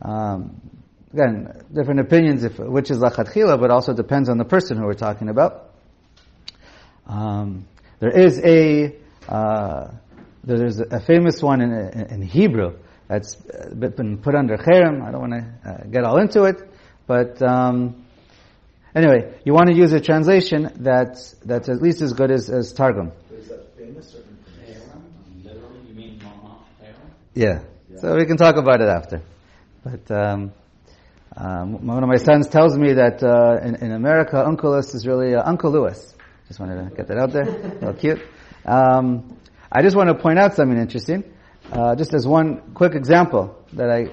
Um, 0.02 0.62
again, 1.14 1.64
different 1.74 2.02
opinions 2.02 2.44
if 2.44 2.60
which 2.60 2.92
is 2.92 2.98
lachatchila, 2.98 3.60
but 3.60 3.72
also 3.72 3.94
depends 3.94 4.30
on 4.30 4.38
the 4.38 4.46
person 4.46 4.78
who 4.78 4.84
we're 4.84 4.94
talking 4.94 5.30
about. 5.30 5.72
Um, 7.08 7.66
there 8.00 8.18
is 8.18 8.40
a 8.44 8.96
uh, 9.28 9.92
there's 10.44 10.80
a 10.80 11.00
famous 11.00 11.42
one 11.42 11.62
in, 11.62 11.72
in, 11.72 12.22
Hebrew 12.22 12.78
that's 13.08 13.36
been 13.36 14.18
put 14.18 14.36
under 14.36 14.58
cherem. 14.58 15.02
I 15.02 15.12
don't 15.12 15.30
want 15.30 15.34
to 15.34 15.70
uh, 15.70 15.84
get 15.86 16.04
all 16.04 16.18
into 16.18 16.44
it, 16.44 16.58
but 17.08 17.42
um, 17.42 18.03
Anyway, 18.96 19.34
you 19.44 19.54
want 19.54 19.70
to 19.70 19.76
use 19.76 19.92
a 19.92 20.00
translation 20.00 20.72
that's, 20.76 21.34
that's 21.46 21.68
at 21.68 21.82
least 21.82 22.02
as 22.02 22.14
good 22.14 22.30
as, 22.30 22.50
as 22.50 22.74
Targum. 22.74 23.12
Is 23.32 23.48
that 23.48 23.76
famous 23.76 24.14
or 24.14 24.24
Literally, 25.44 25.80
you 25.88 25.96
mean 25.96 26.22
mama, 26.24 26.60
Yeah. 27.34 27.64
So 28.00 28.16
we 28.16 28.26
can 28.26 28.38
talk 28.38 28.56
about 28.58 28.82
it 28.82 28.90
after. 28.90 29.22
But 29.84 30.12
um, 30.12 30.52
um, 31.36 31.88
one 31.88 32.04
of 32.04 32.10
my 32.10 32.18
sons 32.18 32.48
tells 32.48 32.78
me 32.78 32.94
that 32.94 33.24
uh, 33.24 33.66
in, 33.66 33.76
in 33.76 33.92
America, 33.92 34.36
Unkelus 34.36 34.94
is 34.94 35.08
really 35.08 35.34
uh, 35.34 35.42
Uncle 35.44 35.72
Lewis. 35.72 36.14
Just 36.48 36.60
wanted 36.60 36.90
to 36.90 36.96
get 36.96 37.08
that 37.08 37.18
out 37.18 37.32
there. 37.32 37.46
Real 37.82 37.94
cute. 37.94 38.22
Um, 38.66 39.38
I 39.72 39.82
just 39.82 39.96
want 39.96 40.10
to 40.10 40.16
point 40.16 40.38
out 40.38 40.54
something 40.54 40.78
interesting. 40.78 41.24
Uh, 41.72 41.96
just 41.96 42.14
as 42.14 42.28
one 42.28 42.74
quick 42.74 42.94
example 42.94 43.58
that 43.74 43.90
I 43.90 44.12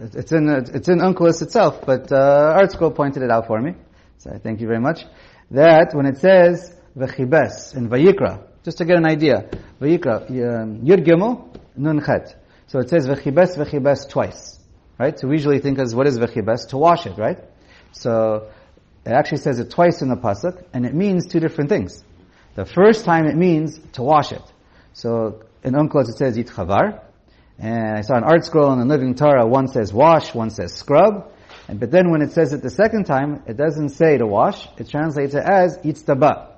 it's 0.00 0.32
in 0.32 0.48
it's 0.48 0.88
in 0.88 0.98
Onkelos 0.98 1.42
itself, 1.42 1.84
but 1.86 2.10
uh, 2.12 2.58
ArtScroll 2.60 2.94
pointed 2.94 3.22
it 3.22 3.30
out 3.30 3.46
for 3.46 3.60
me. 3.60 3.74
So 4.18 4.38
thank 4.42 4.60
you 4.60 4.66
very 4.66 4.80
much. 4.80 5.04
That 5.50 5.94
when 5.94 6.06
it 6.06 6.18
says 6.18 6.74
v'chibes 6.96 7.76
in 7.76 7.88
Vayikra, 7.88 8.42
just 8.64 8.78
to 8.78 8.84
get 8.84 8.96
an 8.96 9.06
idea, 9.06 9.48
Vayikra 9.80 10.28
um, 10.30 10.80
Yud 10.80 11.04
Gimel 11.04 11.56
Nun 11.76 12.04
Chet. 12.04 12.36
So 12.66 12.78
it 12.78 12.88
says 12.88 13.06
v'chibes 13.06 13.56
v'chibes 13.56 14.08
twice, 14.08 14.58
right? 14.98 15.18
So 15.18 15.28
we 15.28 15.36
usually 15.36 15.60
think 15.60 15.78
as 15.78 15.94
what 15.94 16.06
is 16.06 16.18
v'chibes 16.18 16.68
to 16.68 16.78
wash 16.78 17.06
it, 17.06 17.18
right? 17.18 17.38
So 17.92 18.48
it 19.04 19.12
actually 19.12 19.38
says 19.38 19.58
it 19.60 19.70
twice 19.70 20.02
in 20.02 20.08
the 20.08 20.16
pasuk, 20.16 20.64
and 20.72 20.86
it 20.86 20.94
means 20.94 21.26
two 21.26 21.40
different 21.40 21.70
things. 21.70 22.02
The 22.54 22.64
first 22.64 23.04
time 23.04 23.26
it 23.26 23.36
means 23.36 23.78
to 23.92 24.02
wash 24.02 24.32
it. 24.32 24.42
So 24.92 25.42
in 25.62 25.74
Onkelos 25.74 26.08
it 26.08 26.16
says 26.16 26.38
yitchavar, 26.38 27.00
and 27.58 27.98
I 27.98 28.00
saw 28.00 28.16
an 28.16 28.24
ArtScroll 28.24 28.72
in 28.72 28.80
the 28.80 28.84
Living 28.84 29.14
Torah, 29.14 29.46
one 29.46 29.68
says 29.68 29.92
wash, 29.92 30.34
one 30.34 30.50
says 30.50 30.74
scrub. 30.74 31.32
And, 31.68 31.80
but 31.80 31.90
then 31.90 32.10
when 32.10 32.20
it 32.20 32.32
says 32.32 32.52
it 32.52 32.62
the 32.62 32.70
second 32.70 33.04
time, 33.04 33.42
it 33.46 33.56
doesn't 33.56 33.90
say 33.90 34.18
to 34.18 34.26
wash, 34.26 34.66
it 34.76 34.88
translates 34.88 35.34
it 35.34 35.44
as 35.44 35.78
yitztaba. 35.78 36.52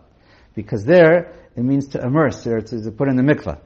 Because 0.55 0.85
there, 0.85 1.35
it 1.55 1.63
means 1.63 1.89
to 1.89 2.01
immerse, 2.01 2.47
or 2.47 2.61
to, 2.61 2.83
to 2.83 2.91
put 2.91 3.09
in 3.09 3.17
the 3.17 3.23
mikvah. 3.23 3.61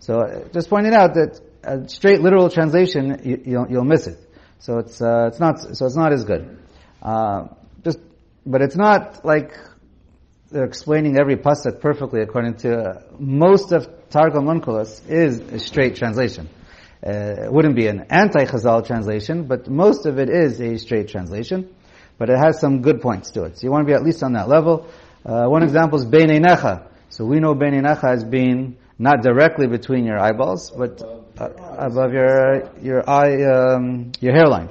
So, 0.00 0.20
uh, 0.20 0.48
just 0.52 0.68
pointing 0.68 0.94
out 0.94 1.14
that 1.14 1.40
a 1.64 1.88
straight 1.88 2.20
literal 2.20 2.50
translation, 2.50 3.20
you, 3.24 3.58
will 3.58 3.66
you'll 3.70 3.84
miss 3.84 4.06
it. 4.06 4.18
So 4.58 4.78
it's, 4.78 5.00
uh, 5.00 5.28
it's 5.28 5.40
not, 5.40 5.58
so 5.76 5.86
it's 5.86 5.96
not 5.96 6.12
as 6.12 6.24
good. 6.24 6.58
Uh, 7.02 7.48
just, 7.82 7.98
but 8.44 8.60
it's 8.62 8.76
not 8.76 9.24
like 9.24 9.52
they're 10.50 10.64
explaining 10.64 11.18
every 11.18 11.36
pasuk 11.36 11.80
perfectly 11.80 12.20
according 12.20 12.56
to, 12.58 12.76
uh, 12.76 13.02
most 13.18 13.72
of 13.72 13.88
Targum 14.10 14.44
Onkelos 14.44 15.08
is 15.08 15.40
a 15.40 15.58
straight 15.58 15.96
translation. 15.96 16.48
Uh, 17.06 17.44
it 17.44 17.52
wouldn't 17.52 17.76
be 17.76 17.86
an 17.86 18.06
anti-Chazal 18.10 18.84
translation, 18.84 19.44
but 19.44 19.68
most 19.68 20.06
of 20.06 20.18
it 20.18 20.28
is 20.28 20.60
a 20.60 20.76
straight 20.78 21.08
translation. 21.08 21.72
But 22.18 22.30
it 22.30 22.38
has 22.38 22.58
some 22.60 22.82
good 22.82 23.00
points 23.00 23.30
to 23.32 23.44
it. 23.44 23.58
So 23.58 23.66
you 23.66 23.70
want 23.70 23.86
to 23.86 23.92
be 23.92 23.94
at 23.94 24.02
least 24.02 24.22
on 24.22 24.32
that 24.32 24.48
level. 24.48 24.88
Uh, 25.24 25.46
one 25.46 25.62
example 25.62 25.98
is 25.98 26.04
Bein 26.04 26.30
Necha. 26.30 26.88
So 27.10 27.24
we 27.24 27.38
know 27.38 27.54
Bein 27.54 27.74
Necha 27.74 28.12
as 28.12 28.24
being 28.24 28.78
not 28.98 29.22
directly 29.22 29.66
between 29.66 30.04
your 30.04 30.18
eyeballs, 30.18 30.70
but 30.70 31.02
uh, 31.38 31.48
above 31.78 32.12
your 32.12 32.70
your 32.80 33.08
eye 33.08 33.42
um, 33.44 34.12
your 34.20 34.34
hairline, 34.34 34.70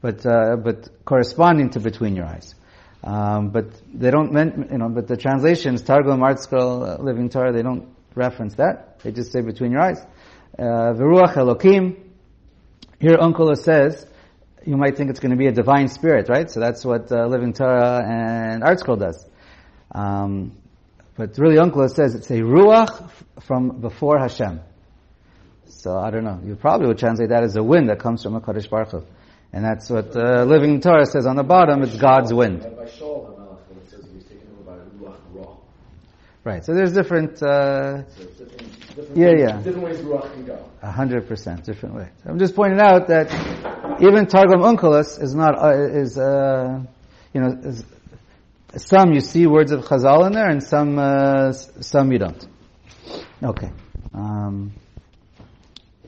but 0.00 0.24
uh, 0.24 0.56
but 0.56 0.88
corresponding 1.04 1.70
to 1.70 1.80
between 1.80 2.16
your 2.16 2.24
eyes. 2.24 2.54
Um, 3.04 3.50
but 3.50 3.66
they 3.94 4.10
don't, 4.10 4.32
you 4.72 4.78
know, 4.78 4.88
but 4.88 5.06
the 5.06 5.16
translations, 5.16 5.82
Targum, 5.82 6.20
ArtScroll, 6.20 6.98
uh, 6.98 7.02
Living 7.02 7.28
Torah, 7.28 7.52
they 7.52 7.62
don't 7.62 7.94
reference 8.14 8.54
that. 8.56 8.98
They 9.00 9.12
just 9.12 9.30
say 9.30 9.40
between 9.40 9.70
your 9.70 9.82
eyes. 9.82 10.04
Uh, 10.58 10.92
Veruach 10.92 11.34
Elokim. 11.34 11.96
Here 12.98 13.16
Onkelos 13.16 13.58
says, 13.58 14.04
you 14.66 14.76
might 14.76 14.96
think 14.96 15.08
it's 15.08 15.20
going 15.20 15.30
to 15.30 15.36
be 15.36 15.46
a 15.46 15.52
divine 15.52 15.86
spirit, 15.86 16.28
right? 16.28 16.50
So 16.50 16.58
that's 16.58 16.84
what 16.84 17.12
uh, 17.12 17.26
Living 17.26 17.52
Torah 17.52 18.02
and 18.04 18.62
ArtScroll 18.64 18.98
does. 18.98 19.24
Um, 19.92 20.52
but 21.16 21.38
really 21.38 21.56
Onkelos 21.56 21.94
says 21.94 22.16
it's 22.16 22.30
a 22.30 22.40
Ruach 22.40 23.08
from 23.40 23.80
before 23.80 24.18
Hashem. 24.18 24.60
So 25.66 25.96
I 25.96 26.10
don't 26.10 26.24
know. 26.24 26.40
You 26.44 26.56
probably 26.56 26.88
would 26.88 26.98
translate 26.98 27.28
that 27.28 27.44
as 27.44 27.54
a 27.54 27.62
wind 27.62 27.88
that 27.88 28.00
comes 28.00 28.24
from 28.24 28.34
a 28.34 28.40
Kaddish 28.40 28.66
Baruch 28.66 28.90
Hu. 28.90 29.04
And 29.52 29.64
that's 29.64 29.88
what 29.88 30.16
uh, 30.16 30.42
Living 30.42 30.80
Torah 30.80 31.06
says 31.06 31.24
on 31.24 31.36
the 31.36 31.44
bottom, 31.44 31.84
it's 31.84 31.96
God's 31.96 32.34
wind. 32.34 32.66
Right. 36.44 36.64
So 36.64 36.74
there's 36.74 36.92
different, 36.94 37.42
uh, 37.42 38.02
So 38.58 38.64
it's 38.66 38.76
different, 38.76 38.96
different 38.96 39.16
Yeah, 39.16 39.26
ways, 39.26 39.40
yeah. 39.40 39.62
different 39.62 39.82
ways 39.82 39.98
Ruach 39.98 40.32
can 40.32 40.44
go. 40.46 40.64
a 40.82 40.90
hundred 40.90 41.28
percent 41.28 41.64
different 41.64 41.94
ways. 41.94 42.08
I'm 42.26 42.38
just 42.38 42.54
pointing 42.54 42.80
out 42.80 43.08
that 43.08 43.30
even 44.00 44.26
Targum 44.26 44.60
Onkelos 44.60 45.22
is 45.22 45.34
not, 45.34 45.58
uh, 45.58 45.72
is, 45.72 46.18
uh, 46.18 46.80
you 47.32 47.40
know, 47.40 47.58
is, 47.62 47.84
some 48.76 49.12
you 49.12 49.20
see 49.20 49.46
words 49.46 49.72
of 49.72 49.84
Chazal 49.84 50.26
in 50.26 50.32
there 50.32 50.48
and 50.48 50.62
some, 50.62 50.98
uh, 50.98 51.52
some 51.52 52.12
you 52.12 52.18
don't. 52.18 52.46
Okay. 53.42 53.70
Um, 54.12 54.72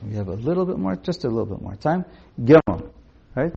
we 0.03 0.15
have 0.15 0.27
a 0.27 0.33
little 0.33 0.65
bit 0.65 0.77
more, 0.77 0.95
just 0.95 1.23
a 1.25 1.27
little 1.27 1.45
bit 1.45 1.61
more 1.61 1.75
time. 1.75 2.05
Gimel, 2.39 2.89
right? 3.35 3.53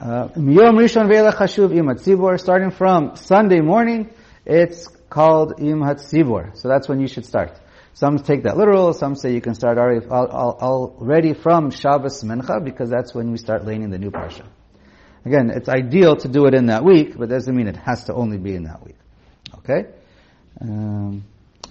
Uh, 0.00 0.28
Miyom 0.28 0.76
Rishon 0.78 1.08
Ve'elech 1.10 1.34
Hashuv 1.34 1.76
Im 1.76 1.86
Hatzibor, 1.86 2.38
starting 2.38 2.70
from 2.70 3.16
Sunday 3.16 3.60
morning, 3.60 4.10
it's 4.44 4.88
called 5.08 5.60
Im 5.60 5.80
Hatzibor. 5.80 6.56
So 6.56 6.68
that's 6.68 6.88
when 6.88 7.00
you 7.00 7.06
should 7.06 7.24
start. 7.26 7.58
Some 7.94 8.18
take 8.18 8.44
that 8.44 8.56
literal, 8.56 8.94
some 8.94 9.16
say 9.16 9.34
you 9.34 9.40
can 9.40 9.54
start 9.54 9.78
already, 9.78 10.06
al- 10.06 10.32
al- 10.32 10.96
already 10.98 11.34
from 11.34 11.70
Shabbos 11.70 12.22
Mincha, 12.24 12.64
because 12.64 12.88
that's 12.88 13.14
when 13.14 13.30
we 13.30 13.36
start 13.38 13.64
learning 13.64 13.90
the 13.90 13.98
new 13.98 14.10
Parsha. 14.10 14.46
Again, 15.24 15.50
it's 15.50 15.68
ideal 15.68 16.16
to 16.16 16.28
do 16.28 16.46
it 16.46 16.54
in 16.54 16.66
that 16.66 16.84
week, 16.84 17.16
but 17.16 17.28
doesn't 17.28 17.54
mean 17.54 17.68
it 17.68 17.76
has 17.76 18.04
to 18.04 18.14
only 18.14 18.38
be 18.38 18.54
in 18.54 18.64
that 18.64 18.84
week. 18.84 18.96
Okay? 19.58 19.90
Um, 20.60 21.24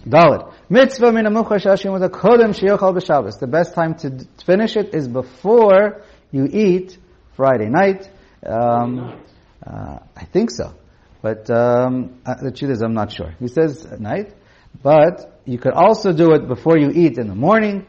Dalit. 0.07 0.53
Mitzvah 0.69 1.11
min 1.11 1.25
amucha 1.25 1.59
shashim 1.59 1.93
with 1.93 2.03
a 2.03 2.09
kodem 2.09 2.53
sheyochal 2.57 2.95
b'Shabbos. 2.95 3.39
The 3.39 3.47
best 3.47 3.73
time 3.73 3.95
to 3.95 4.25
finish 4.45 4.75
it 4.75 4.95
is 4.95 5.07
before 5.07 6.03
you 6.31 6.45
eat 6.45 6.97
Friday 7.35 7.69
night. 7.69 8.09
Um, 8.45 9.21
uh, 9.65 9.99
I 10.15 10.23
think 10.25 10.49
so. 10.49 10.73
But 11.21 11.49
um, 11.51 12.19
uh, 12.25 12.35
the 12.41 12.51
truth 12.51 12.71
is 12.71 12.81
I'm 12.81 12.93
not 12.93 13.11
sure. 13.11 13.35
He 13.39 13.47
says 13.47 13.85
at 13.85 13.99
night. 13.99 14.33
But 14.81 15.41
you 15.45 15.57
could 15.57 15.73
also 15.73 16.13
do 16.13 16.33
it 16.33 16.47
before 16.47 16.77
you 16.77 16.91
eat 16.91 17.17
in 17.17 17.27
the 17.27 17.35
morning, 17.35 17.85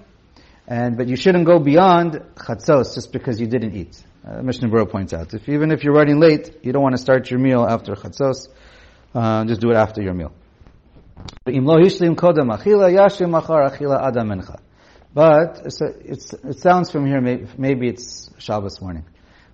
and 0.66 0.96
but 0.96 1.08
you 1.08 1.16
shouldn't 1.16 1.46
go 1.46 1.58
beyond 1.58 2.22
chatzos 2.34 2.94
just 2.94 3.12
because 3.12 3.40
you 3.40 3.46
didn't 3.46 3.74
eat. 3.74 4.02
Uh, 4.26 4.40
Mishnah 4.42 4.68
Berurah 4.68 4.90
points 4.90 5.12
out, 5.12 5.34
if 5.34 5.48
even 5.48 5.72
if 5.72 5.82
you're 5.82 5.94
running 5.94 6.20
late, 6.20 6.58
you 6.62 6.72
don't 6.72 6.82
want 6.82 6.94
to 6.94 7.02
start 7.02 7.30
your 7.30 7.40
meal 7.40 7.66
after 7.68 7.94
chatzos. 7.94 8.48
Uh, 9.14 9.44
just 9.44 9.60
do 9.60 9.70
it 9.70 9.76
after 9.76 10.00
your 10.00 10.14
meal. 10.14 10.32
But 15.14 15.62
it's, 15.66 15.80
it 16.32 16.58
sounds 16.58 16.90
from 16.90 17.06
here 17.06 17.20
maybe, 17.20 17.46
maybe 17.58 17.88
it's 17.88 18.30
Shabbos 18.38 18.80
morning, 18.80 19.04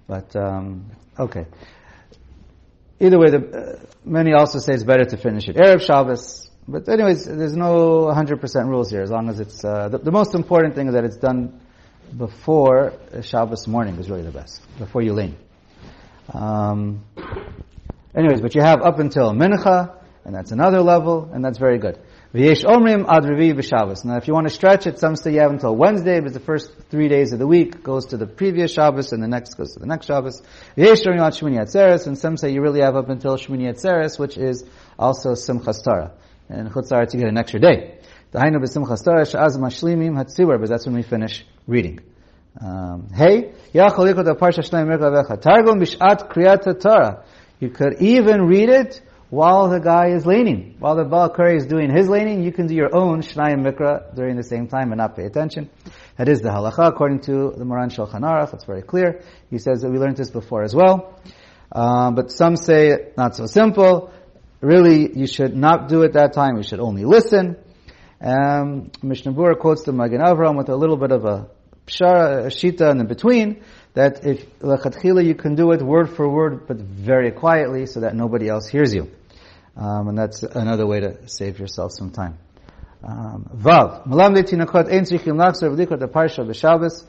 but 0.06 0.36
um, 0.36 0.90
okay. 1.18 1.46
Either 3.00 3.18
way, 3.18 3.30
the, 3.30 3.38
uh, 3.38 3.78
many 4.04 4.32
also 4.32 4.58
say 4.60 4.74
it's 4.74 4.84
better 4.84 5.04
to 5.04 5.16
finish 5.16 5.48
it 5.48 5.56
Arab 5.56 5.80
Shabbos 5.80 6.47
but 6.70 6.86
anyways, 6.86 7.24
there's 7.24 7.56
no 7.56 8.10
100% 8.12 8.68
rules 8.68 8.90
here, 8.90 9.00
as 9.00 9.10
long 9.10 9.30
as 9.30 9.40
it's, 9.40 9.64
uh, 9.64 9.88
the, 9.88 9.96
the 9.96 10.10
most 10.10 10.34
important 10.34 10.74
thing 10.74 10.88
is 10.88 10.92
that 10.92 11.02
it's 11.02 11.16
done 11.16 11.58
before 12.14 12.92
Shabbos 13.22 13.66
morning 13.66 13.96
is 13.96 14.10
really 14.10 14.22
the 14.22 14.30
best, 14.30 14.60
before 14.78 15.00
you 15.00 15.14
lean. 15.14 15.36
Um, 16.30 17.06
anyways, 18.14 18.42
but 18.42 18.54
you 18.54 18.60
have 18.60 18.82
up 18.82 18.98
until 18.98 19.32
Mincha, 19.32 19.94
and 20.26 20.34
that's 20.34 20.52
another 20.52 20.82
level, 20.82 21.30
and 21.32 21.42
that's 21.42 21.56
very 21.56 21.78
good. 21.78 21.98
V'yesh 22.34 22.66
omrim 22.66 23.06
ad. 23.08 24.04
Now, 24.04 24.18
if 24.18 24.28
you 24.28 24.34
want 24.34 24.46
to 24.46 24.52
stretch 24.52 24.86
it, 24.86 24.98
some 24.98 25.16
say 25.16 25.32
you 25.32 25.40
have 25.40 25.50
until 25.50 25.74
Wednesday, 25.74 26.20
but 26.20 26.34
the 26.34 26.40
first 26.40 26.70
three 26.90 27.08
days 27.08 27.32
of 27.32 27.38
the 27.38 27.46
week 27.46 27.82
goes 27.82 28.08
to 28.08 28.18
the 28.18 28.26
previous 28.26 28.74
Shabbos, 28.74 29.12
and 29.12 29.22
the 29.22 29.28
next 29.28 29.54
goes 29.54 29.72
to 29.72 29.80
the 29.80 29.86
next 29.86 30.04
Shabbos. 30.04 30.42
V'yesh 30.76 31.06
Atzeres, 31.06 32.06
and 32.06 32.18
some 32.18 32.36
say 32.36 32.52
you 32.52 32.60
really 32.60 32.82
have 32.82 32.94
up 32.94 33.08
until 33.08 33.38
Shmini 33.38 33.72
Atzeres, 33.72 34.18
which 34.18 34.36
is 34.36 34.66
also 34.98 35.30
Simchas 35.30 35.82
Torah. 35.82 36.12
And 36.48 36.70
Chutz 36.70 36.90
La'aretz 36.90 37.14
you 37.14 37.20
get 37.20 37.28
an 37.28 37.38
extra 37.38 37.60
day. 37.60 37.98
Dahainu 38.32 38.56
b'Simchas 38.62 39.04
Torah, 39.04 39.26
she'az 39.26 39.56
mashlimim 39.56 40.16
hatzibur, 40.16 40.60
but 40.60 40.68
that's 40.68 40.86
when 40.86 40.94
we 40.94 41.02
finish 41.02 41.44
reading. 41.66 42.00
Um, 42.60 43.08
hey, 43.14 43.52
yachol 43.74 44.12
likot 44.12 44.38
parsha 44.38 44.60
shnei 44.60 44.86
merkah 44.86 45.10
vecha. 45.10 45.40
Targum 45.40 45.80
b'shat 45.80 46.30
kriyat 46.30 46.80
Torah. 46.80 47.24
You 47.60 47.70
could 47.70 48.00
even 48.00 48.42
read 48.42 48.68
it 48.68 49.00
while 49.30 49.68
the 49.68 49.78
guy 49.78 50.08
is 50.08 50.24
laning. 50.24 50.76
While 50.78 50.96
the 50.96 51.04
Baal 51.04 51.30
Kuri 51.30 51.56
is 51.56 51.66
doing 51.66 51.94
his 51.94 52.08
laning, 52.08 52.42
you 52.42 52.52
can 52.52 52.66
do 52.66 52.74
your 52.74 52.94
own 52.96 53.20
Shnayim 53.20 53.66
Mikra 53.66 54.14
during 54.14 54.36
the 54.36 54.42
same 54.42 54.68
time 54.68 54.90
and 54.92 54.98
not 54.98 55.16
pay 55.16 55.24
attention. 55.24 55.68
That 56.16 56.28
is 56.28 56.40
the 56.40 56.48
halacha 56.48 56.88
according 56.88 57.20
to 57.22 57.52
the 57.56 57.64
Moran 57.64 57.90
Shulchan 57.90 58.20
Aruch. 58.20 58.52
That's 58.52 58.64
very 58.64 58.82
clear. 58.82 59.22
He 59.50 59.58
says 59.58 59.82
that 59.82 59.90
we 59.90 59.98
learned 59.98 60.16
this 60.16 60.30
before 60.30 60.62
as 60.62 60.74
well. 60.74 61.20
Um, 61.70 62.14
but 62.14 62.32
some 62.32 62.56
say 62.56 63.12
not 63.16 63.36
so 63.36 63.46
simple. 63.46 64.12
Really, 64.60 65.16
you 65.16 65.26
should 65.26 65.56
not 65.56 65.88
do 65.88 66.02
it 66.02 66.14
that 66.14 66.32
time. 66.32 66.56
You 66.56 66.62
should 66.64 66.80
only 66.80 67.04
listen. 67.04 67.56
Um, 68.20 68.90
Mishnah 69.02 69.32
Berurah 69.32 69.58
quotes 69.58 69.84
the 69.84 69.92
Magen 69.92 70.20
Avram 70.20 70.56
with 70.56 70.68
a 70.68 70.76
little 70.76 70.96
bit 70.96 71.12
of 71.12 71.24
a 71.24 71.48
pshara, 71.86 72.46
a 72.46 72.48
shita 72.48 72.90
in 72.90 73.06
between, 73.06 73.62
that 73.94 74.26
if 74.26 74.58
lechatchila 74.58 75.24
you 75.24 75.36
can 75.36 75.54
do 75.54 75.70
it 75.70 75.80
word 75.80 76.10
for 76.10 76.28
word, 76.28 76.66
but 76.66 76.76
very 76.78 77.30
quietly, 77.30 77.86
so 77.86 78.00
that 78.00 78.16
nobody 78.16 78.48
else 78.48 78.66
hears 78.66 78.92
you. 78.92 79.10
Um, 79.76 80.08
and 80.08 80.18
that's 80.18 80.42
another 80.42 80.86
way 80.86 81.00
to 81.00 81.28
save 81.28 81.60
yourself 81.60 81.92
some 81.92 82.10
time. 82.10 82.38
Um, 83.04 83.48
Vav. 83.54 84.06
Malamde 84.08 84.42
tinakot 84.42 84.92
ein 84.92 85.04
tzrichim 85.04 85.36
lakser 85.36 85.70
v'likot 85.70 86.00
the 86.00 86.08
parsha. 86.08 87.04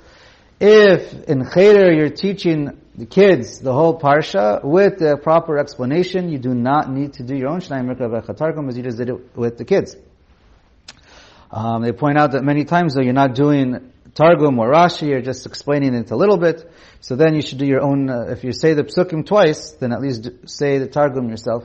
If 0.59 1.23
in 1.23 1.49
Cheder 1.49 1.91
you're 1.91 2.09
teaching 2.09 2.79
the 2.99 3.05
kids 3.05 3.59
the 3.59 3.71
whole 3.71 3.97
parsha 3.97 4.62
with 4.63 4.99
the 4.99 5.17
proper 5.17 5.57
explanation, 5.57 6.29
you 6.29 6.38
do 6.38 6.53
not 6.53 6.91
need 6.91 7.13
to 7.13 7.23
do 7.23 7.33
your 7.33 7.47
own 7.47 7.62
Shnai 7.62 7.81
Mikra 7.85 8.09
v'chatarkum 8.09 8.67
as 8.67 8.75
you 8.75 8.83
just 8.83 8.97
did 8.97 9.09
it 9.09 9.38
with 9.38 9.57
the 9.57 9.63
kids. 9.63 9.95
Um, 11.49 11.81
they 11.81 11.93
point 11.93 12.17
out 12.17 12.33
that 12.33 12.43
many 12.43 12.65
times 12.65 12.95
though 12.95 13.01
you're 13.01 13.13
not 13.13 13.35
doing 13.35 13.93
Targum 14.15 14.59
or 14.59 14.69
Rashi, 14.69 15.07
you're 15.07 15.21
just 15.21 15.45
explaining 15.45 15.93
it 15.93 16.12
a 16.12 16.15
little 16.17 16.38
bit. 16.38 16.69
So 16.99 17.15
then 17.15 17.35
you 17.35 17.41
should 17.41 17.57
do 17.57 17.65
your 17.65 17.81
own, 17.81 18.09
uh, 18.09 18.25
if 18.29 18.43
you 18.43 18.51
say 18.51 18.73
the 18.73 18.83
Psukim 18.83 19.25
twice, 19.25 19.71
then 19.71 19.93
at 19.93 20.01
least 20.01 20.29
say 20.45 20.77
the 20.77 20.88
Targum 20.88 21.29
yourself. 21.29 21.63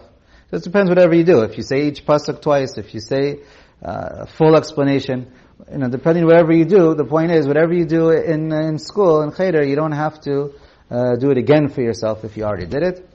So 0.50 0.58
it 0.58 0.62
depends 0.62 0.88
whatever 0.88 1.16
you 1.16 1.24
do. 1.24 1.40
If 1.40 1.56
you 1.56 1.64
say 1.64 1.88
each 1.88 2.06
Pasuk 2.06 2.42
twice, 2.42 2.78
if 2.78 2.94
you 2.94 3.00
say 3.00 3.40
uh, 3.84 4.08
a 4.20 4.26
full 4.26 4.54
explanation, 4.54 5.32
you 5.72 5.78
know, 5.78 5.88
depending 5.88 6.26
whatever 6.26 6.52
you 6.52 6.64
do, 6.64 6.94
the 6.94 7.04
point 7.04 7.32
is, 7.32 7.48
whatever 7.48 7.72
you 7.72 7.86
do 7.86 8.10
in, 8.10 8.52
in 8.52 8.78
school, 8.78 9.22
in 9.22 9.32
Cheder, 9.32 9.64
you 9.64 9.74
don't 9.74 9.92
have 9.92 10.20
to 10.20 10.54
uh, 10.94 11.16
do 11.16 11.30
it 11.30 11.38
again 11.38 11.68
for 11.68 11.82
yourself 11.82 12.24
if 12.24 12.36
you 12.36 12.44
already 12.44 12.66
did 12.66 12.82
it. 12.82 13.10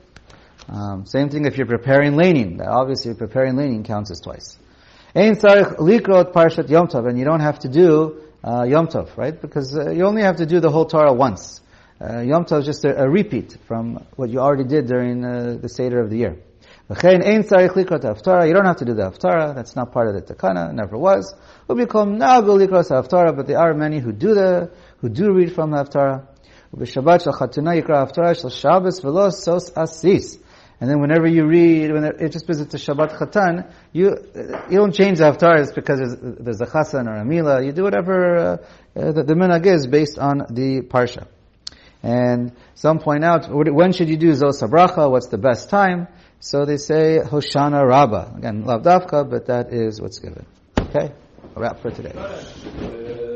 Um, 0.68 1.06
same 1.06 1.30
thing 1.30 1.46
if 1.46 1.56
you're 1.56 1.66
preparing 1.66 2.16
laning. 2.16 2.60
Obviously, 2.60 3.14
preparing 3.14 3.56
laning 3.56 3.84
counts 3.84 4.10
as 4.10 4.20
twice. 4.20 4.58
Ein 5.14 5.36
tzarich 5.36 5.78
likrot 5.78 6.32
parshat 6.32 6.68
Yom 6.68 6.88
Tov, 6.88 7.08
and 7.08 7.18
you 7.18 7.24
don't 7.24 7.40
have 7.40 7.58
to 7.60 7.68
do 7.68 8.22
uh, 8.44 8.64
Yom 8.64 8.86
Tov, 8.86 9.16
right? 9.16 9.40
Because 9.40 9.76
uh, 9.76 9.90
you 9.90 10.04
only 10.04 10.22
have 10.22 10.36
to 10.36 10.46
do 10.46 10.60
the 10.60 10.70
whole 10.70 10.84
Torah 10.84 11.12
once. 11.12 11.60
Uh, 12.00 12.20
Yom 12.20 12.44
Tov 12.44 12.60
is 12.60 12.66
just 12.66 12.84
a, 12.84 13.02
a, 13.02 13.08
repeat 13.08 13.56
from 13.66 14.06
what 14.16 14.30
you 14.30 14.38
already 14.38 14.64
did 14.64 14.86
during 14.86 15.24
uh, 15.24 15.58
the 15.60 15.68
Seder 15.68 16.00
of 16.00 16.10
the 16.10 16.18
year. 16.18 16.36
V'chein 16.90 17.24
ein 17.26 17.44
tzarich 17.44 17.70
likrot 17.70 18.02
haftarah. 18.02 18.46
You 18.46 18.52
don't 18.52 18.66
have 18.66 18.76
to 18.76 18.84
do 18.84 18.94
the 18.94 19.10
haftarah. 19.10 19.54
That's 19.54 19.74
not 19.74 19.92
part 19.92 20.08
of 20.08 20.14
the 20.14 20.34
takana. 20.34 20.72
Never 20.72 20.98
was. 20.98 21.34
Become 21.66 22.18
nagul 22.18 22.64
likrot 22.64 22.90
haftarah, 22.90 23.34
but 23.34 23.46
there 23.46 23.58
are 23.58 23.74
many 23.74 24.00
who 24.00 24.12
do 24.12 24.34
the 24.34 24.70
who 24.98 25.08
do 25.08 25.32
read 25.32 25.54
from 25.54 25.70
the 25.70 25.78
haftarah. 25.78 26.26
Shel 26.84 27.02
chatuna 27.02 27.80
yikra 27.80 28.06
haftarah 28.06 28.40
shel 28.40 28.50
Shabbos 28.50 29.00
v'lo 29.00 29.32
sos 29.32 29.70
asis. 29.70 30.38
And 30.80 30.88
then 30.88 31.00
whenever 31.00 31.26
you 31.26 31.44
read, 31.46 31.92
when 31.92 32.04
it 32.04 32.32
just 32.32 32.46
because 32.46 32.62
it's 32.62 32.72
a 32.72 32.78
Shabbat 32.78 33.18
Chatan, 33.18 33.70
you 33.92 34.16
you 34.70 34.78
don't 34.78 34.94
change 34.94 35.18
the 35.18 35.24
haftarahs 35.24 35.74
because 35.74 36.16
there's, 36.22 36.60
a 36.62 36.64
Chasan 36.64 37.06
or 37.06 37.16
a 37.16 37.24
Mila. 37.24 37.62
You 37.62 37.72
do 37.72 37.82
whatever 37.82 38.36
uh, 38.36 38.56
uh, 38.96 39.12
the, 39.12 39.22
the 39.22 39.34
minhag 39.34 39.66
is 39.66 39.86
based 39.86 40.18
on 40.18 40.38
the 40.48 40.80
parsha. 40.80 41.26
And 42.02 42.52
some 42.74 42.98
point 42.98 43.24
out, 43.24 43.46
when 43.50 43.92
should 43.92 44.08
you 44.08 44.16
do 44.16 44.30
Zos 44.30 44.62
HaBracha? 44.62 45.10
What's 45.10 45.28
the 45.28 45.36
best 45.36 45.68
time? 45.68 46.08
So 46.38 46.64
they 46.64 46.78
say 46.78 47.18
Hoshana 47.22 47.86
Rabbah. 47.86 48.36
Again, 48.38 48.64
Lav 48.64 48.82
Dafka, 48.82 49.28
but 49.28 49.46
that 49.46 49.74
is 49.74 50.00
what's 50.00 50.18
given. 50.18 50.46
Okay? 50.78 51.12
A 51.56 51.60
wrap 51.60 51.82
for 51.82 51.90
today. 51.90 53.28